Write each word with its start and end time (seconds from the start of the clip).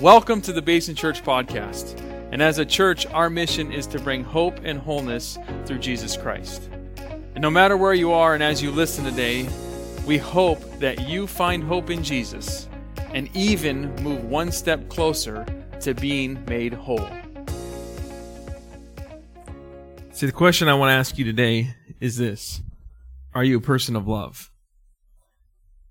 Welcome 0.00 0.42
to 0.42 0.52
the 0.52 0.62
Basin 0.62 0.94
Church 0.94 1.24
Podcast. 1.24 2.00
And 2.30 2.40
as 2.40 2.60
a 2.60 2.64
church, 2.64 3.04
our 3.06 3.28
mission 3.28 3.72
is 3.72 3.84
to 3.88 3.98
bring 3.98 4.22
hope 4.22 4.60
and 4.62 4.78
wholeness 4.78 5.36
through 5.66 5.80
Jesus 5.80 6.16
Christ. 6.16 6.70
And 7.34 7.42
no 7.42 7.50
matter 7.50 7.76
where 7.76 7.94
you 7.94 8.12
are 8.12 8.34
and 8.34 8.40
as 8.40 8.62
you 8.62 8.70
listen 8.70 9.04
today, 9.04 9.48
we 10.06 10.16
hope 10.16 10.60
that 10.78 11.08
you 11.08 11.26
find 11.26 11.64
hope 11.64 11.90
in 11.90 12.04
Jesus 12.04 12.68
and 13.12 13.28
even 13.34 13.92
move 13.96 14.22
one 14.22 14.52
step 14.52 14.88
closer 14.88 15.44
to 15.80 15.94
being 15.94 16.44
made 16.44 16.74
whole. 16.74 17.08
See, 20.12 20.26
the 20.26 20.32
question 20.32 20.68
I 20.68 20.74
want 20.74 20.90
to 20.90 20.94
ask 20.94 21.18
you 21.18 21.24
today 21.24 21.74
is 21.98 22.16
this 22.16 22.62
Are 23.34 23.42
you 23.42 23.58
a 23.58 23.60
person 23.60 23.96
of 23.96 24.06
love? 24.06 24.52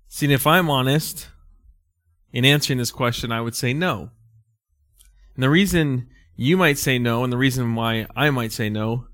See, 0.08 0.32
if 0.32 0.46
I'm 0.46 0.70
honest, 0.70 1.28
in 2.32 2.44
answering 2.44 2.78
this 2.78 2.90
question, 2.90 3.32
I 3.32 3.40
would 3.40 3.54
say 3.54 3.72
no. 3.72 4.10
And 5.34 5.42
the 5.42 5.50
reason 5.50 6.08
you 6.36 6.56
might 6.56 6.78
say 6.78 6.98
no, 6.98 7.24
and 7.24 7.32
the 7.32 7.38
reason 7.38 7.74
why 7.74 8.06
I 8.14 8.30
might 8.30 8.52
say 8.52 8.68
no, 8.68 9.06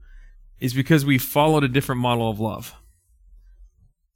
is 0.60 0.74
because 0.74 1.04
we 1.04 1.18
followed 1.18 1.64
a 1.64 1.68
different 1.68 2.00
model 2.00 2.30
of 2.30 2.40
love. 2.40 2.74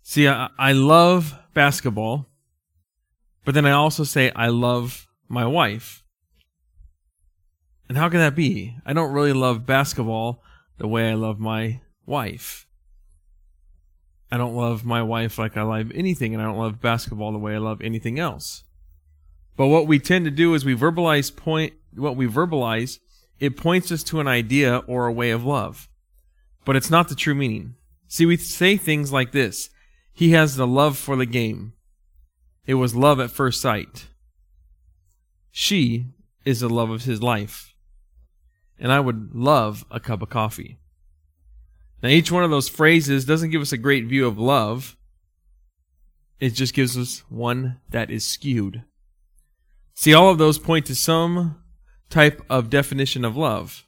See, 0.02 0.27
I, 0.27 0.48
I 0.59 0.73
love 0.73 1.34
basketball, 1.55 2.27
but 3.45 3.55
then 3.55 3.66
I 3.66 3.73
also 3.73 4.05
say 4.05 4.30
I 4.33 4.48
love 4.48 5.07
my 5.29 5.46
wife. 5.46 6.02
And 7.88 7.96
how 7.96 8.09
can 8.09 8.21
that 8.21 8.35
be? 8.35 8.77
I 8.85 8.93
don't 8.93 9.12
really 9.12 9.33
love 9.33 9.66
basketball 9.66 10.43
the 10.77 10.88
way 10.88 11.10
I 11.10 11.15
love 11.15 11.38
my 11.38 11.80
wife. 12.07 12.66
I 14.30 14.37
don't 14.37 14.55
love 14.55 14.85
my 14.85 15.02
wife 15.02 15.38
like 15.38 15.57
I 15.57 15.62
love 15.62 15.91
anything, 15.95 16.35
and 16.35 16.43
I 16.43 16.46
don't 16.46 16.59
love 16.59 16.80
basketball 16.80 17.33
the 17.33 17.38
way 17.38 17.55
I 17.55 17.59
love 17.59 17.80
anything 17.80 18.19
else. 18.19 18.65
But 19.59 19.66
what 19.66 19.88
we 19.88 19.98
tend 19.98 20.24
to 20.24 20.30
do 20.30 20.54
is 20.54 20.64
we 20.64 20.76
verbalize 20.76 21.34
point 21.34 21.73
what 21.92 22.14
we 22.14 22.28
verbalize, 22.28 23.01
it 23.40 23.56
points 23.56 23.90
us 23.90 24.04
to 24.04 24.20
an 24.20 24.28
idea 24.28 24.78
or 24.87 25.06
a 25.06 25.12
way 25.12 25.30
of 25.30 25.45
love. 25.45 25.88
But 26.65 26.76
it's 26.76 26.90
not 26.90 27.09
the 27.09 27.16
true 27.16 27.34
meaning. 27.34 27.74
See, 28.06 28.24
we 28.24 28.37
say 28.37 28.76
things 28.76 29.12
like 29.12 29.32
this. 29.32 29.68
He 30.12 30.30
has 30.30 30.54
the 30.54 30.66
love 30.66 30.96
for 30.96 31.16
the 31.16 31.26
game. 31.26 31.73
It 32.66 32.74
was 32.74 32.95
love 32.95 33.18
at 33.18 33.32
first 33.32 33.60
sight. 33.60 34.06
She 35.50 36.06
is 36.45 36.60
the 36.60 36.68
love 36.68 36.90
of 36.90 37.04
his 37.04 37.20
life. 37.20 37.74
And 38.78 38.93
I 38.93 39.00
would 39.00 39.34
love 39.34 39.84
a 39.90 39.98
cup 39.98 40.22
of 40.22 40.30
coffee. 40.30 40.78
Now, 42.00 42.10
each 42.10 42.30
one 42.30 42.45
of 42.45 42.50
those 42.50 42.68
phrases 42.68 43.24
doesn't 43.24 43.50
give 43.50 43.62
us 43.62 43.72
a 43.72 43.76
great 43.76 44.06
view 44.06 44.24
of 44.28 44.38
love. 44.38 44.96
It 46.38 46.50
just 46.50 46.74
gives 46.74 46.96
us 46.96 47.24
one 47.28 47.80
that 47.90 48.09
is 48.09 48.24
skewed. 48.24 48.84
See, 50.01 50.15
all 50.15 50.30
of 50.30 50.38
those 50.38 50.60
point 50.60 50.87
to 50.87 50.95
some 50.95 51.60
type 52.09 52.41
of 52.49 52.71
definition 52.71 53.24
of 53.24 53.37
love. 53.37 53.85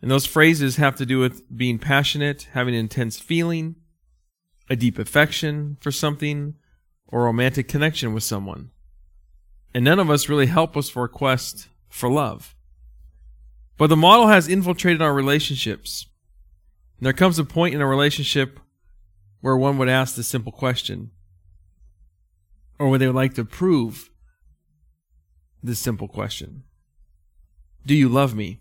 And 0.00 0.08
those 0.08 0.24
phrases 0.24 0.76
have 0.76 0.94
to 0.98 1.04
do 1.04 1.18
with 1.18 1.42
being 1.58 1.80
passionate, 1.80 2.46
having 2.52 2.74
an 2.74 2.80
intense 2.80 3.18
feeling, 3.18 3.74
a 4.70 4.76
deep 4.76 5.00
affection 5.00 5.78
for 5.80 5.90
something, 5.90 6.54
or 7.08 7.24
romantic 7.24 7.66
connection 7.66 8.14
with 8.14 8.22
someone. 8.22 8.70
And 9.74 9.84
none 9.84 9.98
of 9.98 10.10
us 10.10 10.28
really 10.28 10.46
help 10.46 10.76
us 10.76 10.88
for 10.88 11.02
a 11.02 11.08
quest 11.08 11.70
for 11.88 12.08
love. 12.08 12.54
But 13.76 13.88
the 13.88 13.96
model 13.96 14.28
has 14.28 14.46
infiltrated 14.46 15.02
our 15.02 15.12
relationships. 15.12 16.06
And 17.00 17.06
there 17.06 17.12
comes 17.12 17.40
a 17.40 17.44
point 17.44 17.74
in 17.74 17.80
a 17.80 17.86
relationship 17.88 18.60
where 19.40 19.56
one 19.56 19.76
would 19.78 19.88
ask 19.88 20.14
the 20.14 20.22
simple 20.22 20.52
question, 20.52 21.10
or 22.78 22.88
where 22.88 23.00
they 23.00 23.08
would 23.08 23.16
like 23.16 23.34
to 23.34 23.44
prove 23.44 24.08
this 25.62 25.78
simple 25.78 26.08
question 26.08 26.64
Do 27.84 27.94
you 27.94 28.08
love 28.08 28.34
me? 28.34 28.60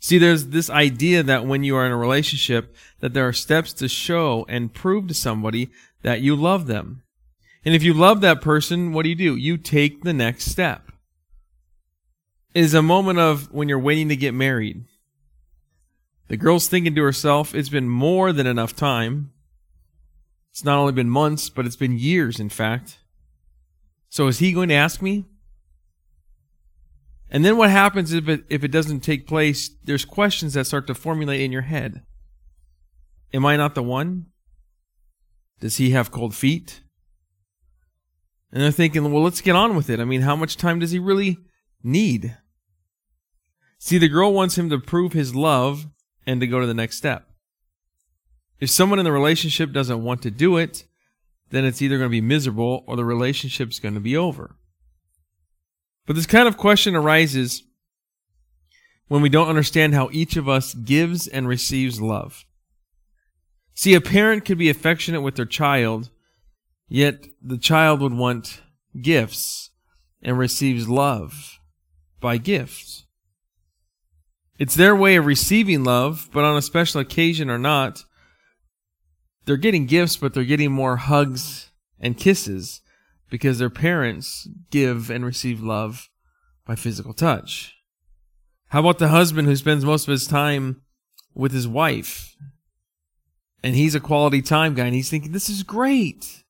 See, 0.00 0.18
there's 0.18 0.48
this 0.48 0.70
idea 0.70 1.22
that 1.24 1.44
when 1.44 1.64
you 1.64 1.74
are 1.76 1.84
in 1.84 1.92
a 1.92 1.96
relationship, 1.96 2.74
that 3.00 3.14
there 3.14 3.26
are 3.26 3.32
steps 3.32 3.72
to 3.74 3.88
show 3.88 4.46
and 4.48 4.72
prove 4.72 5.08
to 5.08 5.14
somebody 5.14 5.70
that 6.02 6.20
you 6.20 6.36
love 6.36 6.66
them. 6.66 7.02
And 7.64 7.74
if 7.74 7.82
you 7.82 7.92
love 7.92 8.20
that 8.20 8.40
person, 8.40 8.92
what 8.92 9.02
do 9.02 9.08
you 9.08 9.16
do? 9.16 9.36
You 9.36 9.56
take 9.56 10.02
the 10.02 10.12
next 10.12 10.44
step. 10.44 10.92
It 12.54 12.62
is 12.64 12.74
a 12.74 12.82
moment 12.82 13.18
of 13.18 13.52
when 13.52 13.68
you're 13.68 13.78
waiting 13.78 14.08
to 14.08 14.16
get 14.16 14.34
married. 14.34 14.84
The 16.28 16.36
girl's 16.36 16.68
thinking 16.68 16.94
to 16.94 17.02
herself, 17.02 17.54
it's 17.54 17.68
been 17.68 17.88
more 17.88 18.32
than 18.32 18.46
enough 18.46 18.76
time. 18.76 19.32
It's 20.50 20.64
not 20.64 20.78
only 20.78 20.92
been 20.92 21.10
months, 21.10 21.50
but 21.50 21.66
it's 21.66 21.76
been 21.76 21.98
years, 21.98 22.38
in 22.38 22.48
fact. 22.48 22.98
So 24.08 24.28
is 24.28 24.38
he 24.38 24.52
going 24.52 24.68
to 24.68 24.74
ask 24.74 25.02
me? 25.02 25.24
And 27.30 27.44
then 27.44 27.56
what 27.56 27.70
happens 27.70 28.12
if 28.12 28.28
it 28.28 28.44
if 28.48 28.64
it 28.64 28.70
doesn't 28.70 29.00
take 29.00 29.26
place? 29.26 29.70
There's 29.84 30.04
questions 30.04 30.54
that 30.54 30.66
start 30.66 30.86
to 30.86 30.94
formulate 30.94 31.42
in 31.42 31.52
your 31.52 31.62
head. 31.62 32.02
Am 33.34 33.44
I 33.44 33.56
not 33.56 33.74
the 33.74 33.82
one? 33.82 34.26
Does 35.60 35.76
he 35.76 35.90
have 35.90 36.10
cold 36.10 36.34
feet? 36.34 36.82
And 38.50 38.62
they're 38.62 38.70
thinking, 38.70 39.12
well, 39.12 39.22
let's 39.22 39.42
get 39.42 39.56
on 39.56 39.76
with 39.76 39.90
it. 39.90 40.00
I 40.00 40.04
mean, 40.04 40.22
how 40.22 40.34
much 40.34 40.56
time 40.56 40.78
does 40.78 40.92
he 40.92 40.98
really 40.98 41.36
need? 41.82 42.36
See, 43.78 43.98
the 43.98 44.08
girl 44.08 44.32
wants 44.32 44.56
him 44.56 44.70
to 44.70 44.78
prove 44.78 45.12
his 45.12 45.34
love 45.34 45.86
and 46.26 46.40
to 46.40 46.46
go 46.46 46.60
to 46.60 46.66
the 46.66 46.74
next 46.74 46.96
step. 46.96 47.28
If 48.58 48.70
someone 48.70 48.98
in 48.98 49.04
the 49.04 49.12
relationship 49.12 49.72
doesn't 49.72 50.02
want 50.02 50.22
to 50.22 50.30
do 50.30 50.56
it, 50.56 50.84
then 51.50 51.64
it's 51.64 51.82
either 51.82 51.98
going 51.98 52.08
to 52.08 52.10
be 52.10 52.20
miserable 52.20 52.84
or 52.86 52.96
the 52.96 53.04
relationship's 53.04 53.78
going 53.78 53.94
to 53.94 54.00
be 54.00 54.16
over. 54.16 54.56
But 56.08 56.16
this 56.16 56.26
kind 56.26 56.48
of 56.48 56.56
question 56.56 56.96
arises 56.96 57.64
when 59.08 59.20
we 59.20 59.28
don't 59.28 59.50
understand 59.50 59.94
how 59.94 60.08
each 60.10 60.38
of 60.38 60.48
us 60.48 60.72
gives 60.72 61.28
and 61.28 61.46
receives 61.46 62.00
love. 62.00 62.46
See, 63.74 63.92
a 63.92 64.00
parent 64.00 64.46
could 64.46 64.56
be 64.56 64.70
affectionate 64.70 65.20
with 65.20 65.36
their 65.36 65.44
child, 65.44 66.08
yet 66.88 67.26
the 67.42 67.58
child 67.58 68.00
would 68.00 68.14
want 68.14 68.62
gifts 68.98 69.68
and 70.22 70.38
receives 70.38 70.88
love 70.88 71.58
by 72.20 72.38
gifts. 72.38 73.04
It's 74.58 74.74
their 74.74 74.96
way 74.96 75.16
of 75.16 75.26
receiving 75.26 75.84
love, 75.84 76.30
but 76.32 76.42
on 76.42 76.56
a 76.56 76.62
special 76.62 77.02
occasion 77.02 77.50
or 77.50 77.58
not, 77.58 78.02
they're 79.44 79.58
getting 79.58 79.84
gifts, 79.84 80.16
but 80.16 80.32
they're 80.32 80.44
getting 80.44 80.72
more 80.72 80.96
hugs 80.96 81.70
and 82.00 82.16
kisses 82.16 82.80
because 83.30 83.58
their 83.58 83.70
parents 83.70 84.48
give 84.70 85.10
and 85.10 85.24
receive 85.24 85.62
love 85.62 86.08
by 86.66 86.74
physical 86.74 87.12
touch. 87.12 87.74
How 88.68 88.80
about 88.80 88.98
the 88.98 89.08
husband 89.08 89.48
who 89.48 89.56
spends 89.56 89.84
most 89.84 90.06
of 90.06 90.12
his 90.12 90.26
time 90.26 90.82
with 91.34 91.52
his 91.52 91.66
wife? 91.66 92.36
And 93.62 93.74
he's 93.74 93.94
a 93.94 94.00
quality 94.00 94.42
time 94.42 94.74
guy 94.74 94.86
and 94.86 94.94
he's 94.94 95.10
thinking, 95.10 95.32
this 95.32 95.48
is 95.48 95.62
great. 95.62 96.44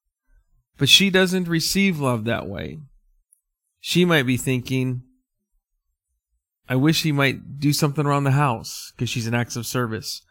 But 0.77 0.88
she 0.88 1.11
doesn't 1.11 1.49
receive 1.49 1.99
love 1.99 2.25
that 2.25 2.47
way. 2.47 2.78
She 3.81 4.05
might 4.05 4.25
be 4.25 4.37
thinking, 4.37 5.03
I 6.69 6.77
wish 6.77 7.03
he 7.03 7.12
might 7.12 7.59
do 7.59 7.72
something 7.72 8.05
around 8.05 8.25
the 8.25 8.33
house 8.33 8.93
because 8.94 9.09
she's 9.09 9.27
an 9.27 9.34
acts 9.34 9.56
of 9.56 9.67
service. 9.67 10.22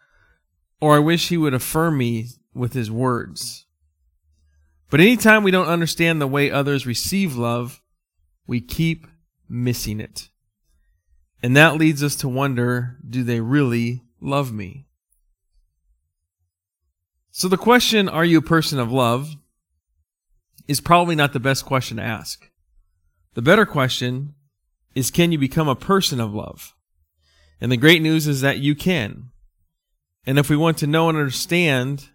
Or 0.79 0.95
I 0.95 0.99
wish 0.99 1.29
he 1.29 1.37
would 1.37 1.53
affirm 1.53 1.97
me 1.97 2.27
with 2.53 2.73
his 2.73 2.91
words. 2.91 3.66
But 4.89 5.01
anytime 5.01 5.43
we 5.43 5.51
don't 5.51 5.67
understand 5.67 6.21
the 6.21 6.27
way 6.27 6.49
others 6.49 6.85
receive 6.85 7.35
love, 7.35 7.81
we 8.45 8.61
keep 8.61 9.07
missing 9.49 9.99
it. 9.99 10.29
And 11.43 11.55
that 11.55 11.75
leads 11.75 12.03
us 12.03 12.15
to 12.17 12.29
wonder 12.29 12.97
do 13.07 13.23
they 13.23 13.41
really 13.41 14.03
love 14.21 14.51
me? 14.51 14.87
So 17.31 17.47
the 17.47 17.57
question, 17.57 18.09
are 18.09 18.25
you 18.25 18.39
a 18.39 18.41
person 18.41 18.79
of 18.79 18.91
love, 18.91 19.35
is 20.67 20.81
probably 20.81 21.15
not 21.15 21.33
the 21.33 21.39
best 21.39 21.65
question 21.65 21.97
to 21.97 22.03
ask. 22.03 22.49
The 23.35 23.41
better 23.41 23.65
question 23.65 24.33
is 24.95 25.11
can 25.11 25.31
you 25.31 25.37
become 25.37 25.67
a 25.67 25.75
person 25.75 26.19
of 26.19 26.33
love? 26.33 26.73
And 27.61 27.71
the 27.71 27.77
great 27.77 28.01
news 28.01 28.27
is 28.27 28.41
that 28.41 28.57
you 28.57 28.75
can. 28.75 29.29
And 30.25 30.39
if 30.39 30.49
we 30.49 30.57
want 30.57 30.77
to 30.79 30.87
know 30.87 31.09
and 31.09 31.17
understand 31.17 32.09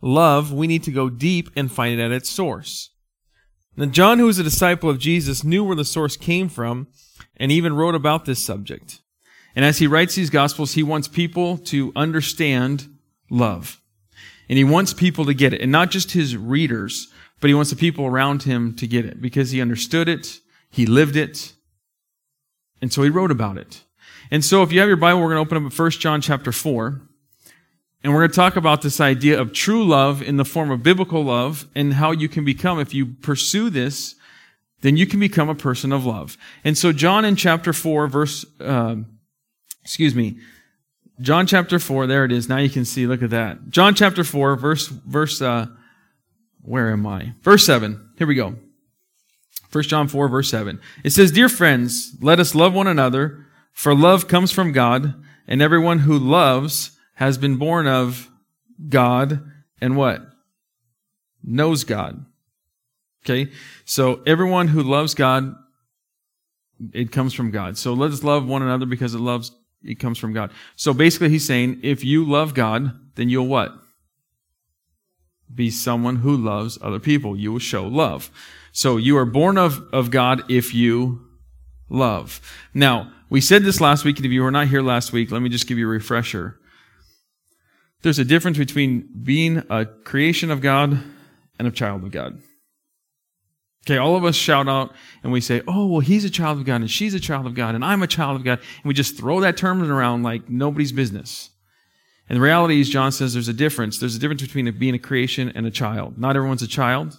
love, 0.00 0.52
we 0.52 0.66
need 0.66 0.82
to 0.84 0.90
go 0.90 1.10
deep 1.10 1.50
and 1.56 1.70
find 1.70 1.98
it 1.98 2.02
at 2.02 2.12
its 2.12 2.28
source. 2.28 2.90
Now, 3.76 3.86
John, 3.86 4.18
who 4.18 4.26
was 4.26 4.38
a 4.38 4.44
disciple 4.44 4.90
of 4.90 4.98
Jesus, 4.98 5.44
knew 5.44 5.62
where 5.62 5.76
the 5.76 5.84
source 5.84 6.16
came 6.16 6.48
from 6.48 6.88
and 7.36 7.52
even 7.52 7.76
wrote 7.76 7.94
about 7.94 8.24
this 8.24 8.44
subject. 8.44 9.00
And 9.54 9.64
as 9.64 9.78
he 9.78 9.86
writes 9.86 10.14
these 10.14 10.30
gospels, 10.30 10.74
he 10.74 10.82
wants 10.82 11.08
people 11.08 11.58
to 11.58 11.92
understand 11.94 12.88
love. 13.30 13.80
And 14.48 14.56
he 14.56 14.64
wants 14.64 14.92
people 14.92 15.24
to 15.26 15.34
get 15.34 15.52
it. 15.52 15.60
And 15.60 15.70
not 15.70 15.90
just 15.90 16.12
his 16.12 16.36
readers, 16.36 17.08
but 17.40 17.48
he 17.48 17.54
wants 17.54 17.70
the 17.70 17.76
people 17.76 18.06
around 18.06 18.44
him 18.44 18.74
to 18.76 18.86
get 18.86 19.04
it 19.04 19.20
because 19.20 19.50
he 19.50 19.60
understood 19.60 20.08
it, 20.08 20.40
he 20.70 20.86
lived 20.86 21.16
it, 21.16 21.52
and 22.80 22.92
so 22.92 23.02
he 23.02 23.10
wrote 23.10 23.30
about 23.30 23.58
it. 23.58 23.84
And 24.30 24.44
so 24.44 24.62
if 24.62 24.72
you 24.72 24.80
have 24.80 24.88
your 24.88 24.96
Bible, 24.96 25.20
we're 25.20 25.34
going 25.34 25.44
to 25.44 25.54
open 25.54 25.66
up 25.66 25.72
at 25.72 25.78
1 25.78 25.90
John 25.92 26.20
chapter 26.20 26.52
4. 26.52 27.00
And 28.02 28.12
we're 28.12 28.20
going 28.20 28.30
to 28.30 28.36
talk 28.36 28.56
about 28.56 28.82
this 28.82 29.00
idea 29.00 29.40
of 29.40 29.52
true 29.52 29.84
love 29.84 30.22
in 30.22 30.36
the 30.36 30.44
form 30.44 30.70
of 30.70 30.82
biblical 30.82 31.24
love 31.24 31.66
and 31.74 31.94
how 31.94 32.12
you 32.12 32.28
can 32.28 32.44
become, 32.44 32.78
if 32.78 32.94
you 32.94 33.06
pursue 33.06 33.70
this 33.70 34.14
then 34.80 34.96
you 34.96 35.06
can 35.06 35.20
become 35.20 35.48
a 35.48 35.54
person 35.54 35.92
of 35.92 36.06
love. 36.06 36.36
And 36.64 36.76
so 36.78 36.92
John 36.92 37.24
in 37.24 37.36
chapter 37.36 37.72
4, 37.72 38.06
verse, 38.06 38.44
uh, 38.60 38.96
excuse 39.82 40.14
me, 40.14 40.38
John 41.20 41.46
chapter 41.46 41.78
4, 41.78 42.06
there 42.06 42.24
it 42.24 42.32
is. 42.32 42.48
Now 42.48 42.58
you 42.58 42.70
can 42.70 42.84
see, 42.84 43.06
look 43.06 43.22
at 43.22 43.30
that. 43.30 43.70
John 43.70 43.94
chapter 43.94 44.22
4, 44.22 44.56
verse, 44.56 44.86
verse, 44.86 45.42
uh, 45.42 45.66
where 46.62 46.90
am 46.90 47.06
I? 47.06 47.32
Verse 47.42 47.66
7. 47.66 48.10
Here 48.18 48.26
we 48.26 48.36
go. 48.36 48.54
1 49.72 49.84
John 49.84 50.06
4, 50.06 50.28
verse 50.28 50.50
7. 50.50 50.80
It 51.02 51.10
says, 51.10 51.32
Dear 51.32 51.48
friends, 51.48 52.16
let 52.20 52.38
us 52.38 52.54
love 52.54 52.72
one 52.72 52.86
another, 52.86 53.46
for 53.72 53.94
love 53.94 54.28
comes 54.28 54.52
from 54.52 54.72
God, 54.72 55.14
and 55.46 55.60
everyone 55.60 56.00
who 56.00 56.18
loves 56.18 56.92
has 57.18 57.36
been 57.36 57.56
born 57.56 57.88
of 57.88 58.30
God, 58.88 59.42
and 59.80 59.96
what? 59.96 60.22
Knows 61.42 61.82
God. 61.82 62.24
Okay? 63.24 63.50
So 63.84 64.22
everyone 64.24 64.68
who 64.68 64.84
loves 64.84 65.14
God, 65.14 65.52
it 66.92 67.10
comes 67.10 67.34
from 67.34 67.50
God. 67.50 67.76
So 67.76 67.92
let 67.92 68.12
us 68.12 68.22
love 68.22 68.46
one 68.46 68.62
another 68.62 68.86
because 68.86 69.16
it 69.16 69.18
loves, 69.18 69.50
it 69.82 69.98
comes 69.98 70.16
from 70.16 70.32
God. 70.32 70.52
So 70.76 70.94
basically 70.94 71.28
he's 71.28 71.44
saying, 71.44 71.80
if 71.82 72.04
you 72.04 72.24
love 72.24 72.54
God, 72.54 72.96
then 73.16 73.28
you'll 73.28 73.48
what? 73.48 73.72
Be 75.52 75.70
someone 75.70 76.16
who 76.16 76.36
loves 76.36 76.78
other 76.80 77.00
people. 77.00 77.36
You 77.36 77.50
will 77.50 77.58
show 77.58 77.84
love. 77.84 78.30
So 78.70 78.96
you 78.96 79.18
are 79.18 79.26
born 79.26 79.58
of, 79.58 79.82
of 79.92 80.12
God 80.12 80.48
if 80.48 80.72
you 80.72 81.26
love. 81.88 82.40
Now, 82.72 83.12
we 83.28 83.40
said 83.40 83.64
this 83.64 83.80
last 83.80 84.04
week, 84.04 84.18
and 84.18 84.26
if 84.26 84.30
you 84.30 84.44
were 84.44 84.52
not 84.52 84.68
here 84.68 84.82
last 84.82 85.12
week, 85.12 85.32
let 85.32 85.42
me 85.42 85.48
just 85.48 85.66
give 85.66 85.78
you 85.78 85.86
a 85.86 85.90
refresher. 85.90 86.60
There's 88.02 88.18
a 88.18 88.24
difference 88.24 88.58
between 88.58 89.08
being 89.22 89.62
a 89.70 89.86
creation 89.86 90.50
of 90.50 90.60
God 90.60 91.02
and 91.58 91.68
a 91.68 91.72
child 91.72 92.04
of 92.04 92.10
God. 92.10 92.40
Okay, 93.86 93.96
all 93.96 94.16
of 94.16 94.24
us 94.24 94.36
shout 94.36 94.68
out 94.68 94.92
and 95.22 95.32
we 95.32 95.40
say, 95.40 95.62
oh, 95.66 95.86
well, 95.86 96.00
he's 96.00 96.24
a 96.24 96.30
child 96.30 96.58
of 96.58 96.66
God 96.66 96.82
and 96.82 96.90
she's 96.90 97.14
a 97.14 97.20
child 97.20 97.46
of 97.46 97.54
God 97.54 97.74
and 97.74 97.84
I'm 97.84 98.02
a 98.02 98.06
child 98.06 98.36
of 98.36 98.44
God. 98.44 98.58
And 98.58 98.84
we 98.84 98.94
just 98.94 99.16
throw 99.16 99.40
that 99.40 99.56
term 99.56 99.82
around 99.82 100.22
like 100.22 100.48
nobody's 100.48 100.92
business. 100.92 101.50
And 102.28 102.36
the 102.36 102.42
reality 102.42 102.80
is, 102.80 102.90
John 102.90 103.10
says 103.10 103.32
there's 103.32 103.48
a 103.48 103.54
difference. 103.54 103.98
There's 103.98 104.14
a 104.14 104.18
difference 104.18 104.42
between 104.42 104.70
being 104.78 104.94
a 104.94 104.98
creation 104.98 105.50
and 105.54 105.66
a 105.66 105.70
child. 105.70 106.18
Not 106.18 106.36
everyone's 106.36 106.62
a 106.62 106.68
child. 106.68 107.18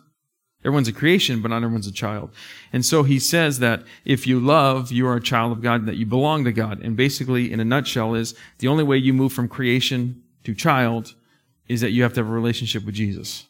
Everyone's 0.63 0.89
a 0.89 0.93
creation, 0.93 1.41
but 1.41 1.47
not 1.47 1.63
everyone's 1.63 1.87
a 1.87 1.91
child. 1.91 2.31
And 2.71 2.85
so 2.85 3.03
he 3.03 3.17
says 3.17 3.59
that 3.59 3.83
if 4.05 4.27
you 4.27 4.39
love, 4.39 4.91
you 4.91 5.07
are 5.07 5.15
a 5.15 5.21
child 5.21 5.53
of 5.53 5.61
God, 5.61 5.85
that 5.87 5.95
you 5.95 6.05
belong 6.05 6.43
to 6.43 6.51
God. 6.51 6.81
And 6.83 6.95
basically, 6.95 7.51
in 7.51 7.59
a 7.59 7.65
nutshell, 7.65 8.13
is 8.13 8.35
the 8.59 8.67
only 8.67 8.83
way 8.83 8.97
you 8.97 9.13
move 9.13 9.33
from 9.33 9.47
creation 9.47 10.21
to 10.49 10.55
child 10.55 11.13
is 11.67 11.81
that 11.81 11.91
you 11.91 12.03
have 12.03 12.13
to 12.13 12.21
have 12.21 12.27
a 12.27 12.31
relationship 12.31 12.85
with 12.85 12.95
Jesus. 12.95 13.45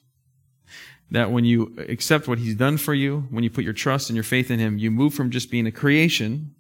That 1.12 1.32
when 1.32 1.46
you 1.46 1.76
accept 1.88 2.28
what 2.28 2.38
he's 2.38 2.56
done 2.56 2.78
for 2.78 2.94
you, 2.94 3.28
when 3.32 3.44
you 3.44 3.50
put 3.50 3.64
your 3.64 3.74
trust 3.74 4.10
and 4.10 4.16
your 4.16 4.24
faith 4.24 4.52
in 4.52 4.60
him, 4.60 4.78
you 4.78 4.92
move 4.92 5.14
from 5.14 5.32
just 5.32 5.50
being 5.50 5.66
a 5.66 5.72
creation 5.72 6.54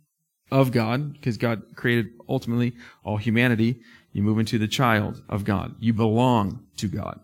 of 0.51 0.71
God, 0.71 1.13
because 1.13 1.37
God 1.37 1.61
created 1.75 2.07
ultimately 2.27 2.73
all 3.03 3.17
humanity, 3.17 3.81
you 4.13 4.23
move 4.23 4.39
into 4.39 4.57
the 4.57 4.67
child 4.67 5.21
of 5.29 5.43
God. 5.43 5.75
You 5.79 5.93
belong 5.93 6.65
to 6.77 6.87
God. 6.87 7.19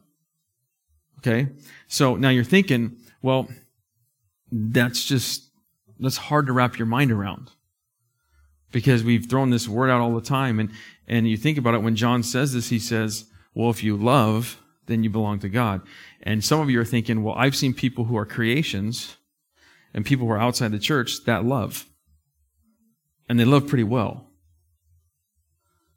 Okay? 1.20 1.48
So 1.88 2.16
now 2.16 2.30
you're 2.30 2.44
thinking, 2.44 2.98
well, 3.24 3.48
that's 4.52 5.04
just, 5.04 5.50
that's 6.00 6.18
hard 6.18 6.46
to 6.48 6.54
wrap 6.54 6.78
your 6.78 6.86
mind 6.86 7.12
around. 7.12 7.50
Because 8.76 9.06
we've 9.06 9.30
thrown 9.30 9.52
this 9.52 9.70
word 9.70 9.90
out 9.90 10.02
all 10.02 10.14
the 10.14 10.20
time. 10.20 10.60
And, 10.60 10.70
and 11.08 11.30
you 11.30 11.38
think 11.38 11.58
about 11.58 11.76
it, 11.76 11.82
when 11.82 11.96
John 11.96 12.24
says 12.24 12.52
this, 12.52 12.68
he 12.68 12.78
says, 12.78 13.24
well, 13.54 13.70
if 13.70 13.82
you 13.86 13.96
love, 13.96 14.62
then 14.88 15.02
you 15.02 15.10
belong 15.10 15.40
to 15.40 15.48
God. 15.48 15.80
And 16.22 16.44
some 16.44 16.60
of 16.60 16.70
you 16.70 16.82
are 16.82 16.86
thinking, 16.86 17.24
well, 17.24 17.36
I've 17.38 17.56
seen 17.56 17.74
people 17.74 18.04
who 18.04 18.18
are 18.18 18.26
creations 18.26 19.16
and 19.94 20.06
people 20.06 20.28
who 20.28 20.34
are 20.34 20.42
outside 20.42 20.74
the 20.74 20.78
church 20.78 21.24
that 21.24 21.46
love. 21.46 21.86
And 23.30 23.40
they 23.40 23.46
love 23.46 23.66
pretty 23.66 23.86
well. 23.86 24.28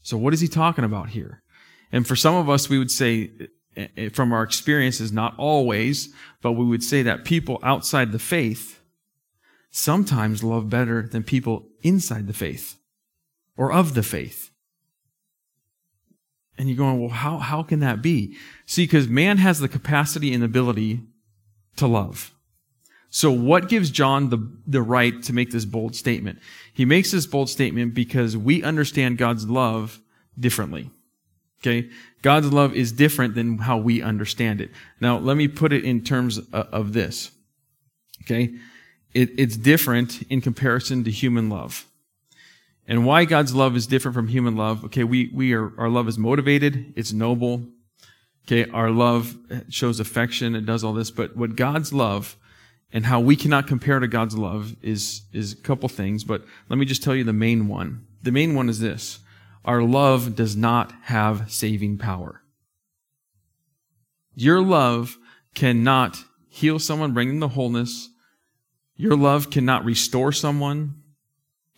So 0.00 0.16
what 0.16 0.32
is 0.32 0.38
he 0.38 0.46
talking 0.46 0.84
about 0.84 1.08
here? 1.08 1.42
And 1.90 2.06
for 2.06 2.14
some 2.14 2.36
of 2.36 2.48
us, 2.48 2.68
we 2.68 2.78
would 2.78 2.92
say, 2.92 3.32
eh, 3.76 3.88
eh, 3.96 4.08
from 4.10 4.32
our 4.32 4.44
experiences, 4.44 5.10
not 5.10 5.34
always, 5.36 6.14
but 6.42 6.52
we 6.52 6.64
would 6.64 6.84
say 6.84 7.02
that 7.02 7.24
people 7.24 7.58
outside 7.64 8.12
the 8.12 8.20
faith 8.20 8.80
sometimes 9.72 10.44
love 10.44 10.70
better 10.70 11.02
than 11.02 11.24
people 11.24 11.67
inside 11.82 12.26
the 12.26 12.32
faith 12.32 12.78
or 13.56 13.72
of 13.72 13.94
the 13.94 14.02
faith. 14.02 14.50
And 16.56 16.68
you're 16.68 16.76
going, 16.76 17.00
well, 17.00 17.10
how, 17.10 17.38
how 17.38 17.62
can 17.62 17.80
that 17.80 18.02
be? 18.02 18.36
See, 18.66 18.84
because 18.84 19.08
man 19.08 19.38
has 19.38 19.60
the 19.60 19.68
capacity 19.68 20.34
and 20.34 20.42
ability 20.42 21.00
to 21.76 21.86
love. 21.86 22.32
So 23.10 23.30
what 23.30 23.68
gives 23.68 23.90
John 23.90 24.28
the, 24.28 24.52
the 24.66 24.82
right 24.82 25.22
to 25.22 25.32
make 25.32 25.50
this 25.50 25.64
bold 25.64 25.94
statement? 25.94 26.40
He 26.74 26.84
makes 26.84 27.12
this 27.12 27.26
bold 27.26 27.48
statement 27.48 27.94
because 27.94 28.36
we 28.36 28.62
understand 28.62 29.18
God's 29.18 29.48
love 29.48 30.00
differently. 30.38 30.90
Okay? 31.60 31.88
God's 32.22 32.52
love 32.52 32.74
is 32.74 32.92
different 32.92 33.34
than 33.34 33.58
how 33.58 33.78
we 33.78 34.02
understand 34.02 34.60
it. 34.60 34.70
Now, 35.00 35.18
let 35.18 35.36
me 35.36 35.48
put 35.48 35.72
it 35.72 35.84
in 35.84 36.02
terms 36.02 36.38
of 36.52 36.92
this. 36.92 37.30
Okay? 38.22 38.54
It, 39.14 39.30
it's 39.38 39.56
different 39.56 40.22
in 40.30 40.40
comparison 40.40 41.04
to 41.04 41.10
human 41.10 41.48
love. 41.48 41.86
And 42.86 43.04
why 43.04 43.24
God's 43.26 43.54
love 43.54 43.76
is 43.76 43.86
different 43.86 44.14
from 44.14 44.28
human 44.28 44.56
love. 44.56 44.84
Okay, 44.86 45.04
we, 45.04 45.30
we 45.34 45.52
are, 45.52 45.72
our 45.78 45.88
love 45.88 46.08
is 46.08 46.18
motivated, 46.18 46.94
it's 46.96 47.12
noble. 47.12 47.66
Okay, 48.46 48.70
our 48.70 48.90
love 48.90 49.36
shows 49.68 50.00
affection, 50.00 50.54
it 50.54 50.64
does 50.64 50.82
all 50.82 50.94
this. 50.94 51.10
But 51.10 51.36
what 51.36 51.54
God's 51.54 51.92
love 51.92 52.36
and 52.90 53.04
how 53.04 53.20
we 53.20 53.36
cannot 53.36 53.66
compare 53.66 53.98
to 53.98 54.08
God's 54.08 54.38
love 54.38 54.74
is, 54.82 55.22
is 55.34 55.52
a 55.52 55.56
couple 55.56 55.90
things. 55.90 56.24
But 56.24 56.44
let 56.70 56.78
me 56.78 56.86
just 56.86 57.02
tell 57.02 57.14
you 57.14 57.24
the 57.24 57.32
main 57.34 57.68
one. 57.68 58.06
The 58.22 58.32
main 58.32 58.54
one 58.54 58.70
is 58.70 58.80
this. 58.80 59.18
Our 59.66 59.82
love 59.82 60.34
does 60.34 60.56
not 60.56 60.92
have 61.02 61.52
saving 61.52 61.98
power. 61.98 62.42
Your 64.34 64.62
love 64.62 65.18
cannot 65.54 66.24
heal 66.48 66.78
someone, 66.78 67.12
bring 67.12 67.28
them 67.28 67.40
to 67.40 67.48
wholeness. 67.48 68.08
Your 68.98 69.16
love 69.16 69.50
cannot 69.50 69.84
restore 69.84 70.32
someone 70.32 71.02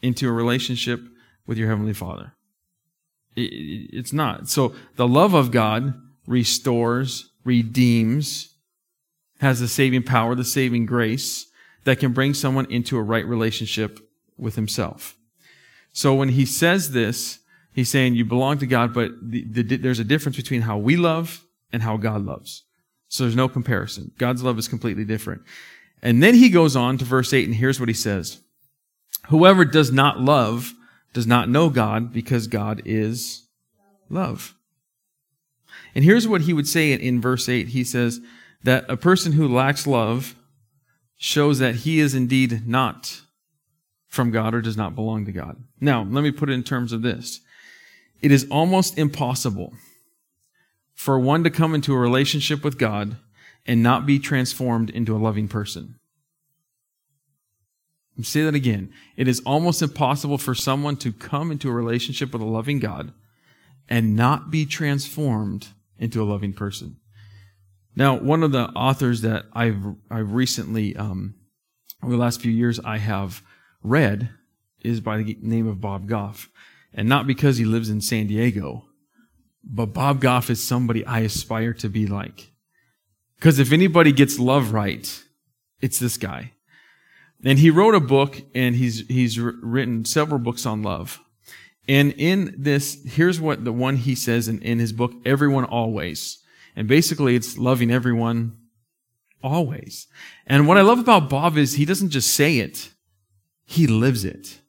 into 0.03 0.29
a 0.29 0.33
relationship 0.33 1.01
with 1.47 1.59
your 1.59 1.69
Heavenly 1.69 1.93
Father. 1.93 2.33
It's 3.37 4.13
not. 4.13 4.49
So 4.49 4.75
the 4.97 5.07
love 5.07 5.35
of 5.35 5.51
God 5.51 5.95
restores, 6.27 7.31
redeems, 7.45 8.55
has 9.41 9.61
the 9.61 9.69
saving 9.69 10.03
power, 10.03 10.35
the 10.35 10.45
saving 10.45 10.87
grace 10.87 11.47
that 11.85 11.99
can 11.99 12.13
bring 12.13 12.35
someone 12.35 12.67
into 12.71 12.97
a 12.97 13.03
right 13.03 13.27
relationship 13.27 14.01
with 14.39 14.57
Himself. 14.57 15.17
So 15.93 16.15
when 16.15 16.31
He 16.31 16.47
says 16.47 16.93
this, 16.93 17.39
He's 17.73 17.89
saying 17.89 18.15
you 18.15 18.25
belong 18.25 18.59
to 18.59 18.67
God, 18.67 18.93
but 18.93 19.13
the, 19.23 19.45
the, 19.45 19.77
there's 19.77 20.01
a 20.01 20.05
difference 20.05 20.37
between 20.37 20.63
how 20.63 20.79
we 20.79 20.97
love 20.97 21.45
and 21.73 21.83
how 21.83 21.97
God 21.99 22.25
loves. 22.25 22.65
So 23.09 23.25
there's 23.25 23.37
no 23.37 23.49
comparison. 23.49 24.13
God's 24.19 24.43
love 24.43 24.59
is 24.59 24.69
completely 24.69 25.05
different. 25.05 25.43
And 26.03 26.23
then 26.23 26.35
he 26.35 26.49
goes 26.49 26.77
on 26.77 26.99
to 26.99 27.05
verse 27.05 27.33
8, 27.33 27.47
and 27.47 27.55
here's 27.55 27.79
what 27.79 27.89
he 27.89 27.95
says. 27.95 28.41
Whoever 29.29 29.65
does 29.65 29.93
not 29.93 30.21
love 30.21 30.73
does 31.13 31.27
not 31.27 31.49
know 31.49 31.69
God 31.69 32.13
because 32.13 32.47
God 32.47 32.83
is 32.85 33.47
love. 34.09 34.55
And 35.95 36.05
here's 36.05 36.29
what 36.29 36.43
he 36.43 36.53
would 36.53 36.69
say 36.69 36.93
in, 36.93 37.21
verse 37.21 37.49
8. 37.49 37.69
He 37.69 37.85
says 37.85 38.21
that 38.63 38.89
a 38.89 38.97
person 38.97 39.33
who 39.33 39.49
lacks 39.49 39.87
love 39.87 40.35
shows 41.17 41.59
that 41.59 41.77
he 41.77 42.01
is 42.01 42.15
indeed 42.15 42.67
not 42.67 43.21
from 44.09 44.31
God 44.31 44.55
or 44.55 44.61
does 44.61 44.77
not 44.77 44.95
belong 44.95 45.27
to 45.27 45.33
God. 45.33 45.63
Now, 45.81 46.03
let 46.03 46.23
me 46.23 46.31
put 46.31 46.51
it 46.51 46.55
in 46.55 46.63
terms 46.63 46.93
of 46.93 47.03
this. 47.03 47.41
It 48.23 48.33
is 48.33 48.47
almost 48.51 48.99
impossible 48.99 49.75
for 50.95 51.19
one 51.19 51.45
to 51.45 51.51
come 51.51 51.75
into 51.75 51.95
a 51.95 51.99
relationship 51.99 52.63
with 52.63 52.79
God 52.79 53.17
and 53.67 53.83
not 53.83 54.07
be 54.07 54.19
transformed 54.19 54.91
into 54.91 55.15
a 55.15 55.19
loving 55.19 55.49
person 55.49 56.01
say 58.25 58.43
that 58.43 58.55
again. 58.55 58.93
It 59.17 59.29
is 59.29 59.41
almost 59.47 59.83
impossible 59.83 60.39
for 60.39 60.55
someone 60.55 60.97
to 60.99 61.13
come 61.13 61.51
into 61.51 61.69
a 61.69 61.75
relationship 61.75 62.33
with 62.33 62.43
a 62.43 62.47
loving 62.47 62.79
God 62.79 63.13
and 63.89 64.17
not 64.17 64.51
be 64.51 64.67
transformed 64.67 65.69
into 65.99 66.23
a 66.23 66.25
loving 66.25 66.53
person. 66.53 66.97
Now, 67.97 68.19
one 68.19 68.43
of 68.43 68.53
the 68.53 68.69
authors 68.71 69.23
that 69.23 69.47
I've 69.53 69.85
I've 70.11 70.33
recently, 70.33 70.97
um, 70.97 71.35
over 72.03 72.13
the 72.13 72.19
last 72.19 72.41
few 72.41 72.53
years, 72.53 72.79
I 72.81 72.99
have 72.99 73.43
read 73.83 74.31
is 74.83 75.01
by 75.01 75.19
the 75.19 75.37
name 75.43 75.67
of 75.67 75.81
Bob 75.81 76.07
Goff, 76.07 76.49
and 76.95 77.09
not 77.09 77.27
because 77.27 77.57
he 77.57 77.65
lives 77.65 77.91
in 77.91 78.01
San 78.01 78.29
Diego, 78.29 78.87
but 79.63 79.87
Bob 79.87 80.21
Goff 80.21 80.49
is 80.49 80.63
somebody 80.63 81.05
I 81.05 81.21
aspire 81.21 81.75
to 81.75 81.89
be 81.89 82.07
like. 82.07 82.50
Because 83.41 83.59
if 83.59 83.73
anybody 83.73 84.13
gets 84.13 84.39
love 84.39 84.75
right, 84.75 85.25
it's 85.81 85.99
this 85.99 86.19
guy. 86.19 86.53
And 87.43 87.59
he 87.59 87.71
wrote 87.71 87.95
a 87.95 88.01
book 88.01 88.43
and 88.55 88.77
he's, 88.77 89.07
he's 89.09 89.41
written 89.41 90.05
several 90.05 90.39
books 90.39 90.67
on 90.67 90.83
love. 90.83 91.21
And 91.89 92.13
in 92.19 92.55
this, 92.59 93.03
here's 93.07 93.41
what 93.41 93.65
the 93.65 93.73
one 93.73 93.97
he 93.97 94.15
says 94.15 94.47
in, 94.47 94.61
in 94.61 94.79
his 94.79 94.93
book, 94.93 95.15
Everyone 95.25 95.65
Always. 95.65 96.43
And 96.77 96.87
basically 96.87 97.35
it's 97.35 97.57
loving 97.57 97.91
everyone 97.91 98.59
Always. 99.43 100.07
And 100.47 100.69
what 100.69 100.77
I 100.77 100.83
love 100.83 100.99
about 100.99 101.31
Bob 101.31 101.57
is 101.57 101.75
he 101.75 101.87
doesn't 101.87 102.11
just 102.11 102.35
say 102.35 102.59
it, 102.59 102.91
he 103.65 103.87
lives 103.87 104.23
it. 104.23 104.61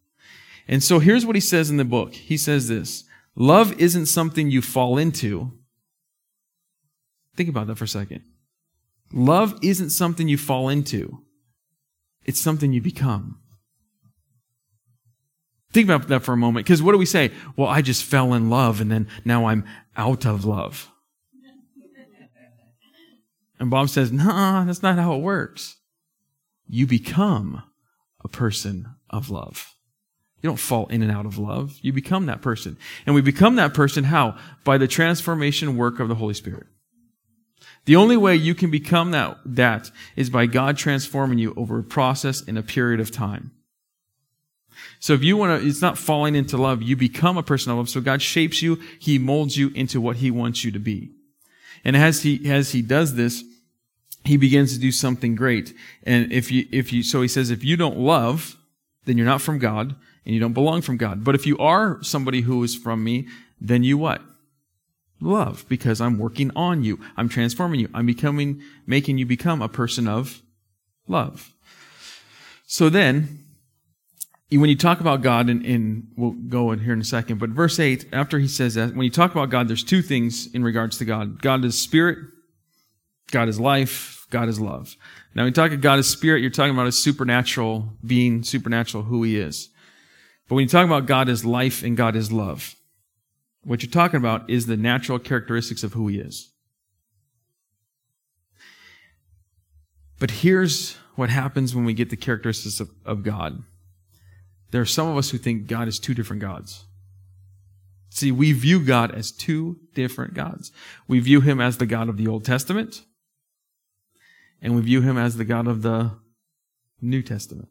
And 0.66 0.82
so 0.82 1.00
here's 1.00 1.26
what 1.26 1.36
he 1.36 1.42
says 1.42 1.70
in 1.70 1.76
the 1.76 1.84
book. 1.84 2.14
He 2.14 2.38
says 2.38 2.70
this 2.70 3.04
Love 3.36 3.74
isn't 3.82 4.06
something 4.06 4.50
you 4.50 4.62
fall 4.62 4.98
into. 4.98 5.52
Think 7.36 7.50
about 7.50 7.68
that 7.68 7.76
for 7.76 7.84
a 7.84 7.90
second. 7.90 8.24
Love 9.14 9.58
isn't 9.62 9.90
something 9.90 10.28
you 10.28 10.38
fall 10.38 10.70
into, 10.70 11.24
it's 12.24 12.42
something 12.42 12.72
you 12.74 12.82
become. 12.82 13.40
Think 15.74 15.88
about 15.88 16.08
that 16.10 16.24
for 16.24 16.34
a 16.34 16.38
moment. 16.38 16.66
Because 16.66 16.84
what 16.84 16.92
do 16.92 16.98
we 16.98 17.06
say? 17.06 17.32
Well, 17.56 17.70
I 17.70 17.82
just 17.82 18.04
fell 18.04 18.34
in 18.34 18.50
love 18.50 18.82
and 18.82 18.92
then 18.92 19.08
now 19.24 19.46
I'm 19.46 19.64
out 19.96 20.26
of 20.26 20.44
love. 20.44 20.92
And 23.58 23.70
Bob 23.70 23.90
says, 23.90 24.12
nah, 24.12 24.66
that's 24.66 24.82
not 24.82 24.98
how 24.98 25.14
it 25.14 25.22
works. 25.22 25.78
You 26.68 26.88
become 26.88 27.64
a 28.24 28.28
person 28.28 28.88
of 29.10 29.30
love. 29.30 29.76
You 30.42 30.50
don't 30.50 30.58
fall 30.58 30.88
in 30.88 31.04
and 31.04 31.12
out 31.12 31.28
of 31.28 31.38
love. 31.38 31.78
You 31.82 31.94
become 31.94 32.26
that 32.26 32.42
person. 32.42 32.78
And 33.06 33.14
we 33.14 33.22
become 33.22 33.56
that 33.58 33.74
person 33.74 34.06
how? 34.06 34.36
By 34.64 34.80
the 34.80 34.88
transformation 34.88 35.78
work 35.78 36.00
of 36.00 36.10
the 36.10 36.16
Holy 36.16 36.34
Spirit. 36.34 36.66
The 37.86 37.96
only 37.96 38.18
way 38.18 38.36
you 38.36 38.54
can 38.54 38.70
become 38.70 39.12
that, 39.12 39.38
that 39.46 39.92
is 40.16 40.30
by 40.30 40.46
God 40.46 40.78
transforming 40.78 41.40
you 41.40 41.54
over 41.58 41.80
a 41.80 41.84
process 41.84 42.42
in 42.42 42.58
a 42.58 42.64
period 42.64 43.00
of 43.00 43.12
time. 43.12 43.52
So 45.00 45.14
if 45.14 45.24
you 45.24 45.36
want 45.36 45.62
to, 45.62 45.68
it's 45.68 45.82
not 45.82 45.98
falling 45.98 46.36
into 46.36 46.58
love, 46.58 46.82
you 46.84 46.96
become 46.96 47.38
a 47.38 47.44
person 47.44 47.72
of 47.72 47.78
love. 47.78 47.90
So 47.90 48.02
God 48.02 48.22
shapes 48.22 48.62
you, 48.62 48.80
He 49.00 49.18
molds 49.18 49.58
you 49.58 49.70
into 49.70 50.00
what 50.00 50.18
He 50.18 50.30
wants 50.30 50.64
you 50.64 50.72
to 50.72 50.80
be. 50.80 51.12
And 51.84 51.98
as 51.98 52.22
He, 52.22 52.50
as 52.52 52.72
He 52.72 52.84
does 52.84 53.16
this, 53.16 53.44
He 54.26 54.38
begins 54.38 54.74
to 54.74 54.80
do 54.80 54.92
something 54.92 55.36
great. 55.36 55.74
And 56.04 56.32
if 56.32 56.52
you, 56.52 56.68
if 56.72 56.94
you, 56.94 57.02
so 57.02 57.22
He 57.22 57.28
says, 57.28 57.50
if 57.50 57.64
you 57.64 57.78
don't 57.78 57.98
love, 57.98 58.58
then 59.06 59.18
you're 59.18 59.26
not 59.26 59.42
from 59.42 59.58
God 59.58 59.96
and 60.26 60.36
you 60.36 60.40
don't 60.40 60.54
belong 60.54 60.82
from 60.82 60.98
God. 60.98 61.24
But 61.24 61.34
if 61.34 61.48
you 61.48 61.58
are 61.58 62.02
somebody 62.04 62.42
who 62.42 62.64
is 62.64 62.76
from 62.76 63.04
me, 63.04 63.28
then 63.60 63.84
you 63.84 63.98
what? 63.98 64.22
Love, 65.22 65.66
because 65.70 66.02
I'm 66.02 66.18
working 66.18 66.52
on 66.56 66.84
you. 66.84 67.00
I'm 67.16 67.30
transforming 67.30 67.80
you. 67.80 67.90
I'm 67.94 68.08
becoming, 68.08 68.62
making 68.88 69.20
you 69.20 69.26
become 69.26 69.62
a 69.62 69.70
person 69.70 70.08
of 70.08 70.42
love. 71.08 71.54
So 72.66 72.90
then, 72.90 73.46
when 74.50 74.70
you 74.70 74.76
talk 74.76 75.00
about 75.00 75.22
God, 75.22 75.48
and, 75.48 75.64
and 75.64 76.08
we'll 76.18 76.32
go 76.32 76.72
in 76.72 76.80
here 76.80 76.94
in 76.94 77.02
a 77.02 77.06
second, 77.06 77.38
but 77.40 77.52
verse 77.52 77.80
8, 77.80 78.08
after 78.12 78.40
he 78.40 78.48
says 78.48 78.74
that, 78.74 78.96
when 78.96 79.04
you 79.04 79.12
talk 79.12 79.32
about 79.32 79.50
God, 79.50 79.68
there's 79.68 79.84
two 79.84 80.02
things 80.02 80.52
in 80.54 80.64
regards 80.64 80.98
to 80.98 81.06
God. 81.06 81.42
God 81.42 81.64
is 81.64 81.78
spirit, 81.78 82.18
God 83.30 83.48
is 83.48 83.60
life, 83.60 84.26
God 84.32 84.50
is 84.50 84.60
love. 84.60 84.96
Now, 85.36 85.44
when 85.44 85.52
you 85.52 85.54
talk 85.54 85.72
about 85.72 85.82
God 85.82 86.00
is 86.00 86.10
spirit, 86.10 86.42
you're 86.42 86.50
talking 86.50 86.74
about 86.74 86.88
a 86.88 86.92
supernatural 86.92 87.94
being, 88.04 88.44
supernatural 88.44 89.04
who 89.04 89.24
he 89.24 89.38
is. 89.38 89.70
But 90.50 90.56
when 90.56 90.64
you 90.64 90.70
talk 90.70 90.86
about 90.86 91.06
God 91.06 91.30
as 91.30 91.46
life 91.46 91.84
and 91.84 91.96
God 91.96 92.16
as 92.16 92.32
love, 92.32 92.76
what 93.64 93.84
you're 93.84 93.92
talking 93.92 94.18
about 94.18 94.50
is 94.50 94.66
the 94.66 94.78
natural 94.78 95.20
characteristics 95.20 95.84
of 95.84 95.94
who 95.94 96.08
He 96.08 96.18
is. 96.18 96.52
But 100.20 100.32
here's 100.32 100.98
what 101.16 101.30
happens 101.30 101.76
when 101.76 101.86
we 101.86 101.94
get 101.94 102.10
the 102.10 102.16
characteristics 102.16 102.80
of, 102.80 102.90
of 103.06 103.24
God. 103.24 103.64
There 104.72 104.82
are 104.82 104.86
some 104.86 105.08
of 105.08 105.18
us 105.18 105.32
who 105.32 105.38
think 105.38 105.68
God 105.68 105.88
is 105.88 106.00
two 106.00 106.14
different 106.14 106.42
gods. 106.42 106.86
See, 108.10 108.32
we 108.32 108.52
view 108.52 108.84
God 108.84 109.12
as 109.12 109.32
two 109.32 109.80
different 109.94 110.34
gods. 110.34 110.72
We 111.08 111.20
view 111.20 111.42
Him 111.42 111.62
as 111.62 111.78
the 111.78 111.86
God 111.86 112.10
of 112.10 112.18
the 112.18 112.28
Old 112.28 112.46
Testament, 112.46 113.04
and 114.62 114.76
we 114.76 114.82
view 114.82 115.02
Him 115.02 115.18
as 115.18 115.38
the 115.38 115.46
God 115.46 115.68
of 115.68 115.82
the 115.82 116.12
New 117.02 117.22
Testament. 117.22 117.70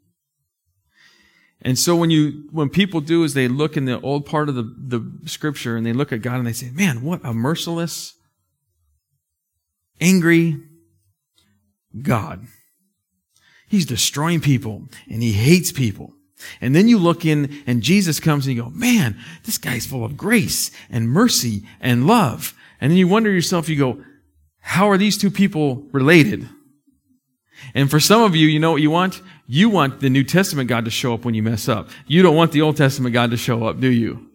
And 1.62 1.78
so 1.78 1.94
when 1.94 2.10
you, 2.10 2.48
when 2.50 2.70
people 2.70 3.00
do 3.00 3.22
is 3.22 3.34
they 3.34 3.48
look 3.48 3.76
in 3.76 3.84
the 3.84 4.00
old 4.00 4.24
part 4.24 4.48
of 4.48 4.54
the, 4.54 4.62
the 4.62 5.28
scripture 5.28 5.76
and 5.76 5.84
they 5.84 5.92
look 5.92 6.12
at 6.12 6.22
God 6.22 6.36
and 6.36 6.46
they 6.46 6.52
say, 6.52 6.70
man, 6.70 7.02
what 7.02 7.20
a 7.24 7.34
merciless, 7.34 8.14
angry 10.00 10.56
God. 12.00 12.46
He's 13.68 13.86
destroying 13.86 14.40
people 14.40 14.88
and 15.08 15.22
he 15.22 15.32
hates 15.32 15.70
people. 15.70 16.14
And 16.62 16.74
then 16.74 16.88
you 16.88 16.98
look 16.98 17.26
in 17.26 17.62
and 17.66 17.82
Jesus 17.82 18.18
comes 18.20 18.46
and 18.46 18.56
you 18.56 18.62
go, 18.62 18.70
man, 18.70 19.18
this 19.44 19.58
guy's 19.58 19.84
full 19.84 20.04
of 20.04 20.16
grace 20.16 20.70
and 20.88 21.10
mercy 21.10 21.64
and 21.80 22.06
love. 22.06 22.54
And 22.80 22.90
then 22.90 22.96
you 22.96 23.06
wonder 23.06 23.30
yourself, 23.30 23.68
you 23.68 23.76
go, 23.76 24.02
how 24.60 24.88
are 24.88 24.96
these 24.96 25.18
two 25.18 25.30
people 25.30 25.86
related? 25.92 26.48
And 27.74 27.90
for 27.90 28.00
some 28.00 28.22
of 28.22 28.34
you, 28.34 28.48
you 28.48 28.58
know 28.58 28.72
what 28.72 28.80
you 28.80 28.90
want? 28.90 29.20
You 29.52 29.68
want 29.68 29.98
the 29.98 30.08
New 30.08 30.22
Testament 30.22 30.68
God 30.68 30.84
to 30.84 30.92
show 30.92 31.12
up 31.12 31.24
when 31.24 31.34
you 31.34 31.42
mess 31.42 31.68
up. 31.68 31.88
You 32.06 32.22
don't 32.22 32.36
want 32.36 32.52
the 32.52 32.62
Old 32.62 32.76
Testament 32.76 33.12
God 33.12 33.32
to 33.32 33.36
show 33.36 33.66
up, 33.66 33.80
do 33.80 33.90
you? 33.90 34.30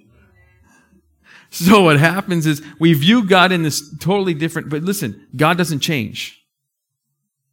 So 1.49 1.83
what 1.83 1.97
happens 1.97 2.45
is 2.45 2.61
we 2.81 2.91
view 2.91 3.25
God 3.25 3.53
in 3.53 3.63
this 3.63 3.97
totally 3.99 4.33
different, 4.33 4.67
but 4.67 4.83
listen, 4.83 5.25
God 5.33 5.57
doesn't 5.57 5.79
change. 5.79 6.45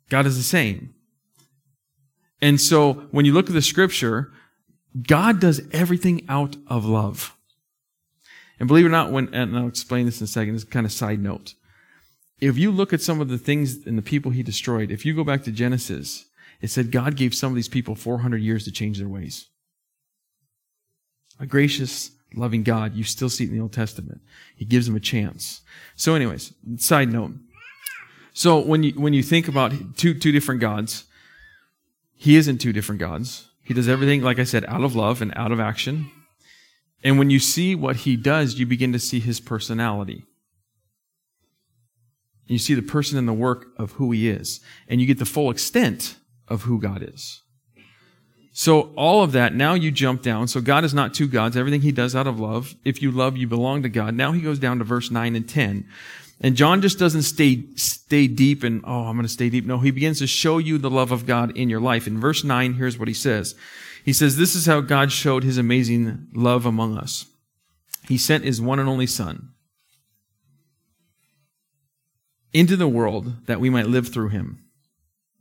God 0.08 0.26
is 0.26 0.36
the 0.36 0.42
same. 0.42 0.92
And 2.40 2.60
so 2.60 2.94
when 3.12 3.26
you 3.26 3.32
look 3.32 3.46
at 3.46 3.52
the 3.52 3.62
scripture, 3.62 4.32
God 5.00 5.38
does 5.38 5.60
everything 5.70 6.24
out 6.28 6.56
of 6.66 6.84
love. 6.84 7.36
And 8.58 8.66
believe 8.66 8.86
it 8.86 8.88
or 8.88 8.90
not, 8.90 9.12
when, 9.12 9.32
and 9.32 9.56
I'll 9.56 9.68
explain 9.68 10.06
this 10.06 10.20
in 10.20 10.24
a 10.24 10.26
second, 10.26 10.54
this 10.54 10.64
kind 10.64 10.84
of 10.84 10.90
side 10.90 11.22
note 11.22 11.54
if 12.40 12.58
you 12.58 12.72
look 12.72 12.92
at 12.92 13.00
some 13.00 13.20
of 13.20 13.28
the 13.28 13.38
things 13.38 13.86
and 13.86 13.96
the 13.96 14.02
people 14.02 14.32
he 14.32 14.42
destroyed, 14.42 14.90
if 14.90 15.06
you 15.06 15.14
go 15.14 15.22
back 15.22 15.44
to 15.44 15.52
Genesis, 15.52 16.24
it 16.62 16.70
said 16.70 16.92
God 16.92 17.16
gave 17.16 17.34
some 17.34 17.50
of 17.50 17.56
these 17.56 17.68
people 17.68 17.96
400 17.96 18.38
years 18.38 18.64
to 18.64 18.72
change 18.72 18.98
their 18.98 19.08
ways. 19.08 19.48
A 21.40 21.44
gracious, 21.44 22.12
loving 22.34 22.62
God, 22.62 22.94
you 22.94 23.02
still 23.02 23.28
see 23.28 23.44
it 23.44 23.48
in 23.48 23.56
the 23.56 23.60
Old 23.60 23.72
Testament. 23.72 24.20
He 24.54 24.64
gives 24.64 24.86
them 24.86 24.94
a 24.94 25.00
chance. 25.00 25.62
So, 25.96 26.14
anyways, 26.14 26.54
side 26.76 27.12
note. 27.12 27.32
So 28.32 28.60
when 28.60 28.82
you 28.82 28.92
when 28.92 29.12
you 29.12 29.22
think 29.22 29.48
about 29.48 29.72
two 29.96 30.14
two 30.14 30.32
different 30.32 30.60
gods, 30.60 31.04
he 32.14 32.36
isn't 32.36 32.58
two 32.58 32.72
different 32.72 33.00
gods. 33.00 33.48
He 33.64 33.74
does 33.74 33.88
everything, 33.88 34.22
like 34.22 34.38
I 34.38 34.44
said, 34.44 34.64
out 34.66 34.84
of 34.84 34.94
love 34.94 35.20
and 35.20 35.32
out 35.36 35.52
of 35.52 35.60
action. 35.60 36.10
And 37.04 37.18
when 37.18 37.30
you 37.30 37.40
see 37.40 37.74
what 37.74 37.96
he 37.96 38.16
does, 38.16 38.58
you 38.58 38.66
begin 38.66 38.92
to 38.92 38.98
see 38.98 39.18
his 39.20 39.40
personality. 39.40 40.24
You 42.46 42.58
see 42.58 42.74
the 42.74 42.82
person 42.82 43.18
and 43.18 43.26
the 43.26 43.32
work 43.32 43.66
of 43.76 43.92
who 43.92 44.12
he 44.12 44.28
is, 44.28 44.60
and 44.88 45.00
you 45.00 45.06
get 45.06 45.18
the 45.18 45.24
full 45.24 45.50
extent 45.50 46.16
of 46.52 46.62
who 46.62 46.78
God 46.78 47.02
is. 47.02 47.40
So 48.52 48.92
all 48.96 49.22
of 49.22 49.32
that, 49.32 49.54
now 49.54 49.72
you 49.72 49.90
jump 49.90 50.22
down. 50.22 50.46
So 50.46 50.60
God 50.60 50.84
is 50.84 50.92
not 50.92 51.14
two 51.14 51.26
gods. 51.26 51.56
Everything 51.56 51.80
he 51.80 51.92
does 51.92 52.14
out 52.14 52.26
of 52.26 52.38
love. 52.38 52.74
If 52.84 53.00
you 53.00 53.10
love, 53.10 53.36
you 53.38 53.46
belong 53.46 53.82
to 53.82 53.88
God. 53.88 54.14
Now 54.14 54.32
he 54.32 54.42
goes 54.42 54.58
down 54.58 54.78
to 54.78 54.84
verse 54.84 55.10
9 55.10 55.34
and 55.34 55.48
10. 55.48 55.88
And 56.42 56.54
John 56.54 56.82
just 56.82 56.98
doesn't 56.98 57.22
stay, 57.22 57.64
stay 57.76 58.26
deep 58.26 58.62
and, 58.62 58.82
oh, 58.84 59.06
I'm 59.06 59.16
going 59.16 59.22
to 59.22 59.32
stay 59.32 59.48
deep. 59.48 59.64
No, 59.64 59.78
he 59.78 59.90
begins 59.90 60.18
to 60.18 60.26
show 60.26 60.58
you 60.58 60.76
the 60.76 60.90
love 60.90 61.12
of 61.12 61.24
God 61.24 61.56
in 61.56 61.70
your 61.70 61.80
life. 61.80 62.06
In 62.06 62.20
verse 62.20 62.44
9, 62.44 62.74
here's 62.74 62.98
what 62.98 63.08
he 63.08 63.14
says. 63.14 63.54
He 64.04 64.12
says, 64.12 64.36
this 64.36 64.54
is 64.54 64.66
how 64.66 64.80
God 64.80 65.12
showed 65.12 65.44
his 65.44 65.56
amazing 65.56 66.28
love 66.34 66.66
among 66.66 66.98
us. 66.98 67.26
He 68.08 68.18
sent 68.18 68.44
his 68.44 68.60
one 68.60 68.80
and 68.80 68.88
only 68.88 69.06
son 69.06 69.50
into 72.52 72.76
the 72.76 72.88
world 72.88 73.46
that 73.46 73.60
we 73.60 73.70
might 73.70 73.86
live 73.86 74.08
through 74.08 74.28
him. 74.28 74.62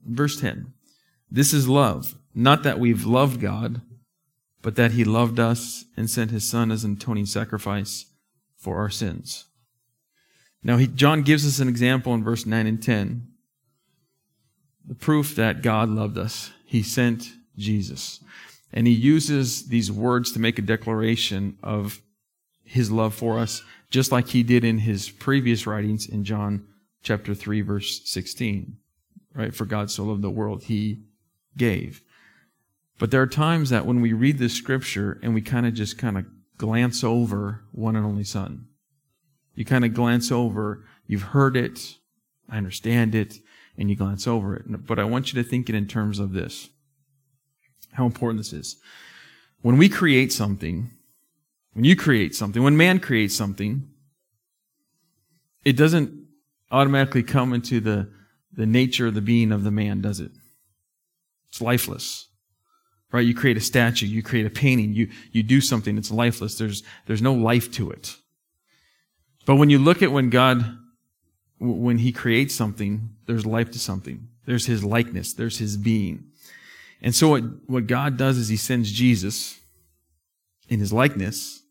Verse 0.05 0.39
10. 0.39 0.71
This 1.31 1.53
is 1.53 1.69
love, 1.69 2.15
not 2.35 2.63
that 2.63 2.79
we've 2.79 3.05
loved 3.05 3.39
God, 3.39 3.81
but 4.61 4.75
that 4.75 4.91
he 4.91 5.03
loved 5.05 5.39
us 5.39 5.85
and 5.95 6.09
sent 6.09 6.31
his 6.31 6.47
son 6.47 6.71
as 6.71 6.83
an 6.83 6.93
atoning 6.93 7.25
sacrifice 7.25 8.05
for 8.57 8.77
our 8.77 8.89
sins. 8.89 9.45
Now, 10.61 10.77
he, 10.77 10.87
John 10.87 11.23
gives 11.23 11.47
us 11.47 11.59
an 11.59 11.69
example 11.69 12.13
in 12.13 12.23
verse 12.23 12.45
9 12.45 12.67
and 12.67 12.83
10. 12.83 13.27
The 14.85 14.95
proof 14.95 15.35
that 15.35 15.61
God 15.61 15.89
loved 15.89 16.17
us. 16.17 16.51
He 16.65 16.83
sent 16.83 17.31
Jesus. 17.57 18.19
And 18.73 18.85
he 18.85 18.93
uses 18.93 19.67
these 19.67 19.91
words 19.91 20.31
to 20.33 20.39
make 20.39 20.59
a 20.59 20.63
declaration 20.63 21.57
of 21.63 22.01
his 22.63 22.91
love 22.91 23.13
for 23.13 23.39
us, 23.39 23.63
just 23.89 24.11
like 24.11 24.29
he 24.29 24.43
did 24.43 24.63
in 24.63 24.79
his 24.79 25.09
previous 25.09 25.65
writings 25.65 26.07
in 26.07 26.23
John 26.23 26.67
chapter 27.03 27.33
3 27.33 27.61
verse 27.61 28.01
16. 28.05 28.77
Right? 29.33 29.55
For 29.55 29.65
God 29.65 29.89
so 29.89 30.03
loved 30.03 30.21
the 30.21 30.29
world, 30.29 30.63
he 30.63 31.01
gave. 31.57 32.01
But 32.99 33.11
there 33.11 33.21
are 33.21 33.27
times 33.27 33.71
that 33.71 33.85
when 33.85 34.01
we 34.01 34.13
read 34.13 34.37
this 34.37 34.53
scripture 34.53 35.19
and 35.23 35.33
we 35.33 35.41
kind 35.41 35.65
of 35.65 35.73
just 35.73 35.97
kind 35.97 36.17
of 36.17 36.25
glance 36.57 37.03
over 37.03 37.63
one 37.71 37.95
and 37.95 38.05
only 38.05 38.23
son. 38.23 38.67
You 39.55 39.65
kind 39.65 39.83
of 39.83 39.93
glance 39.93 40.31
over, 40.31 40.85
you've 41.07 41.23
heard 41.23 41.57
it, 41.57 41.95
I 42.47 42.57
understand 42.57 43.15
it, 43.15 43.39
and 43.77 43.89
you 43.89 43.95
glance 43.95 44.27
over 44.27 44.55
it. 44.55 44.85
But 44.85 44.99
I 44.99 45.03
want 45.03 45.33
you 45.33 45.41
to 45.41 45.49
think 45.49 45.69
it 45.69 45.75
in 45.75 45.87
terms 45.87 46.19
of 46.19 46.33
this. 46.33 46.69
How 47.93 48.05
important 48.05 48.39
this 48.39 48.53
is. 48.53 48.77
When 49.61 49.77
we 49.77 49.89
create 49.89 50.31
something, 50.31 50.91
when 51.73 51.85
you 51.85 51.95
create 51.95 52.35
something, 52.35 52.61
when 52.61 52.77
man 52.77 52.99
creates 52.99 53.35
something, 53.35 53.87
it 55.65 55.77
doesn't 55.77 56.27
automatically 56.71 57.23
come 57.23 57.53
into 57.53 57.79
the, 57.79 58.09
the 58.53 58.65
nature 58.65 59.07
of 59.07 59.13
the 59.13 59.21
being 59.21 59.51
of 59.51 59.63
the 59.63 59.71
man, 59.71 60.01
does 60.01 60.19
it? 60.19 60.31
It's 61.51 61.61
lifeless. 61.61 62.27
Right? 63.11 63.25
You 63.25 63.35
create 63.35 63.57
a 63.57 63.61
statue, 63.61 64.05
you 64.05 64.23
create 64.23 64.45
a 64.45 64.49
painting, 64.49 64.93
you, 64.93 65.09
you 65.31 65.43
do 65.43 65.59
something, 65.59 65.97
it's 65.97 66.11
lifeless. 66.11 66.57
There's, 66.57 66.81
there's 67.07 67.21
no 67.21 67.33
life 67.33 67.69
to 67.73 67.91
it. 67.91 68.15
But 69.45 69.57
when 69.57 69.69
you 69.69 69.79
look 69.79 70.01
at 70.01 70.13
when 70.13 70.29
God, 70.29 70.77
when 71.59 71.97
He 71.97 72.13
creates 72.13 72.55
something, 72.55 73.09
there's 73.25 73.45
life 73.45 73.69
to 73.71 73.79
something. 73.79 74.29
There's 74.45 74.65
His 74.65 74.83
likeness, 74.83 75.33
there's 75.33 75.57
His 75.57 75.75
being. 75.75 76.31
And 77.01 77.13
so 77.13 77.29
what, 77.29 77.43
what 77.65 77.87
God 77.87 78.15
does 78.15 78.37
is 78.37 78.47
He 78.47 78.55
sends 78.55 78.91
Jesus 78.91 79.59
in 80.69 80.79
His 80.79 80.93
likeness, 80.93 81.63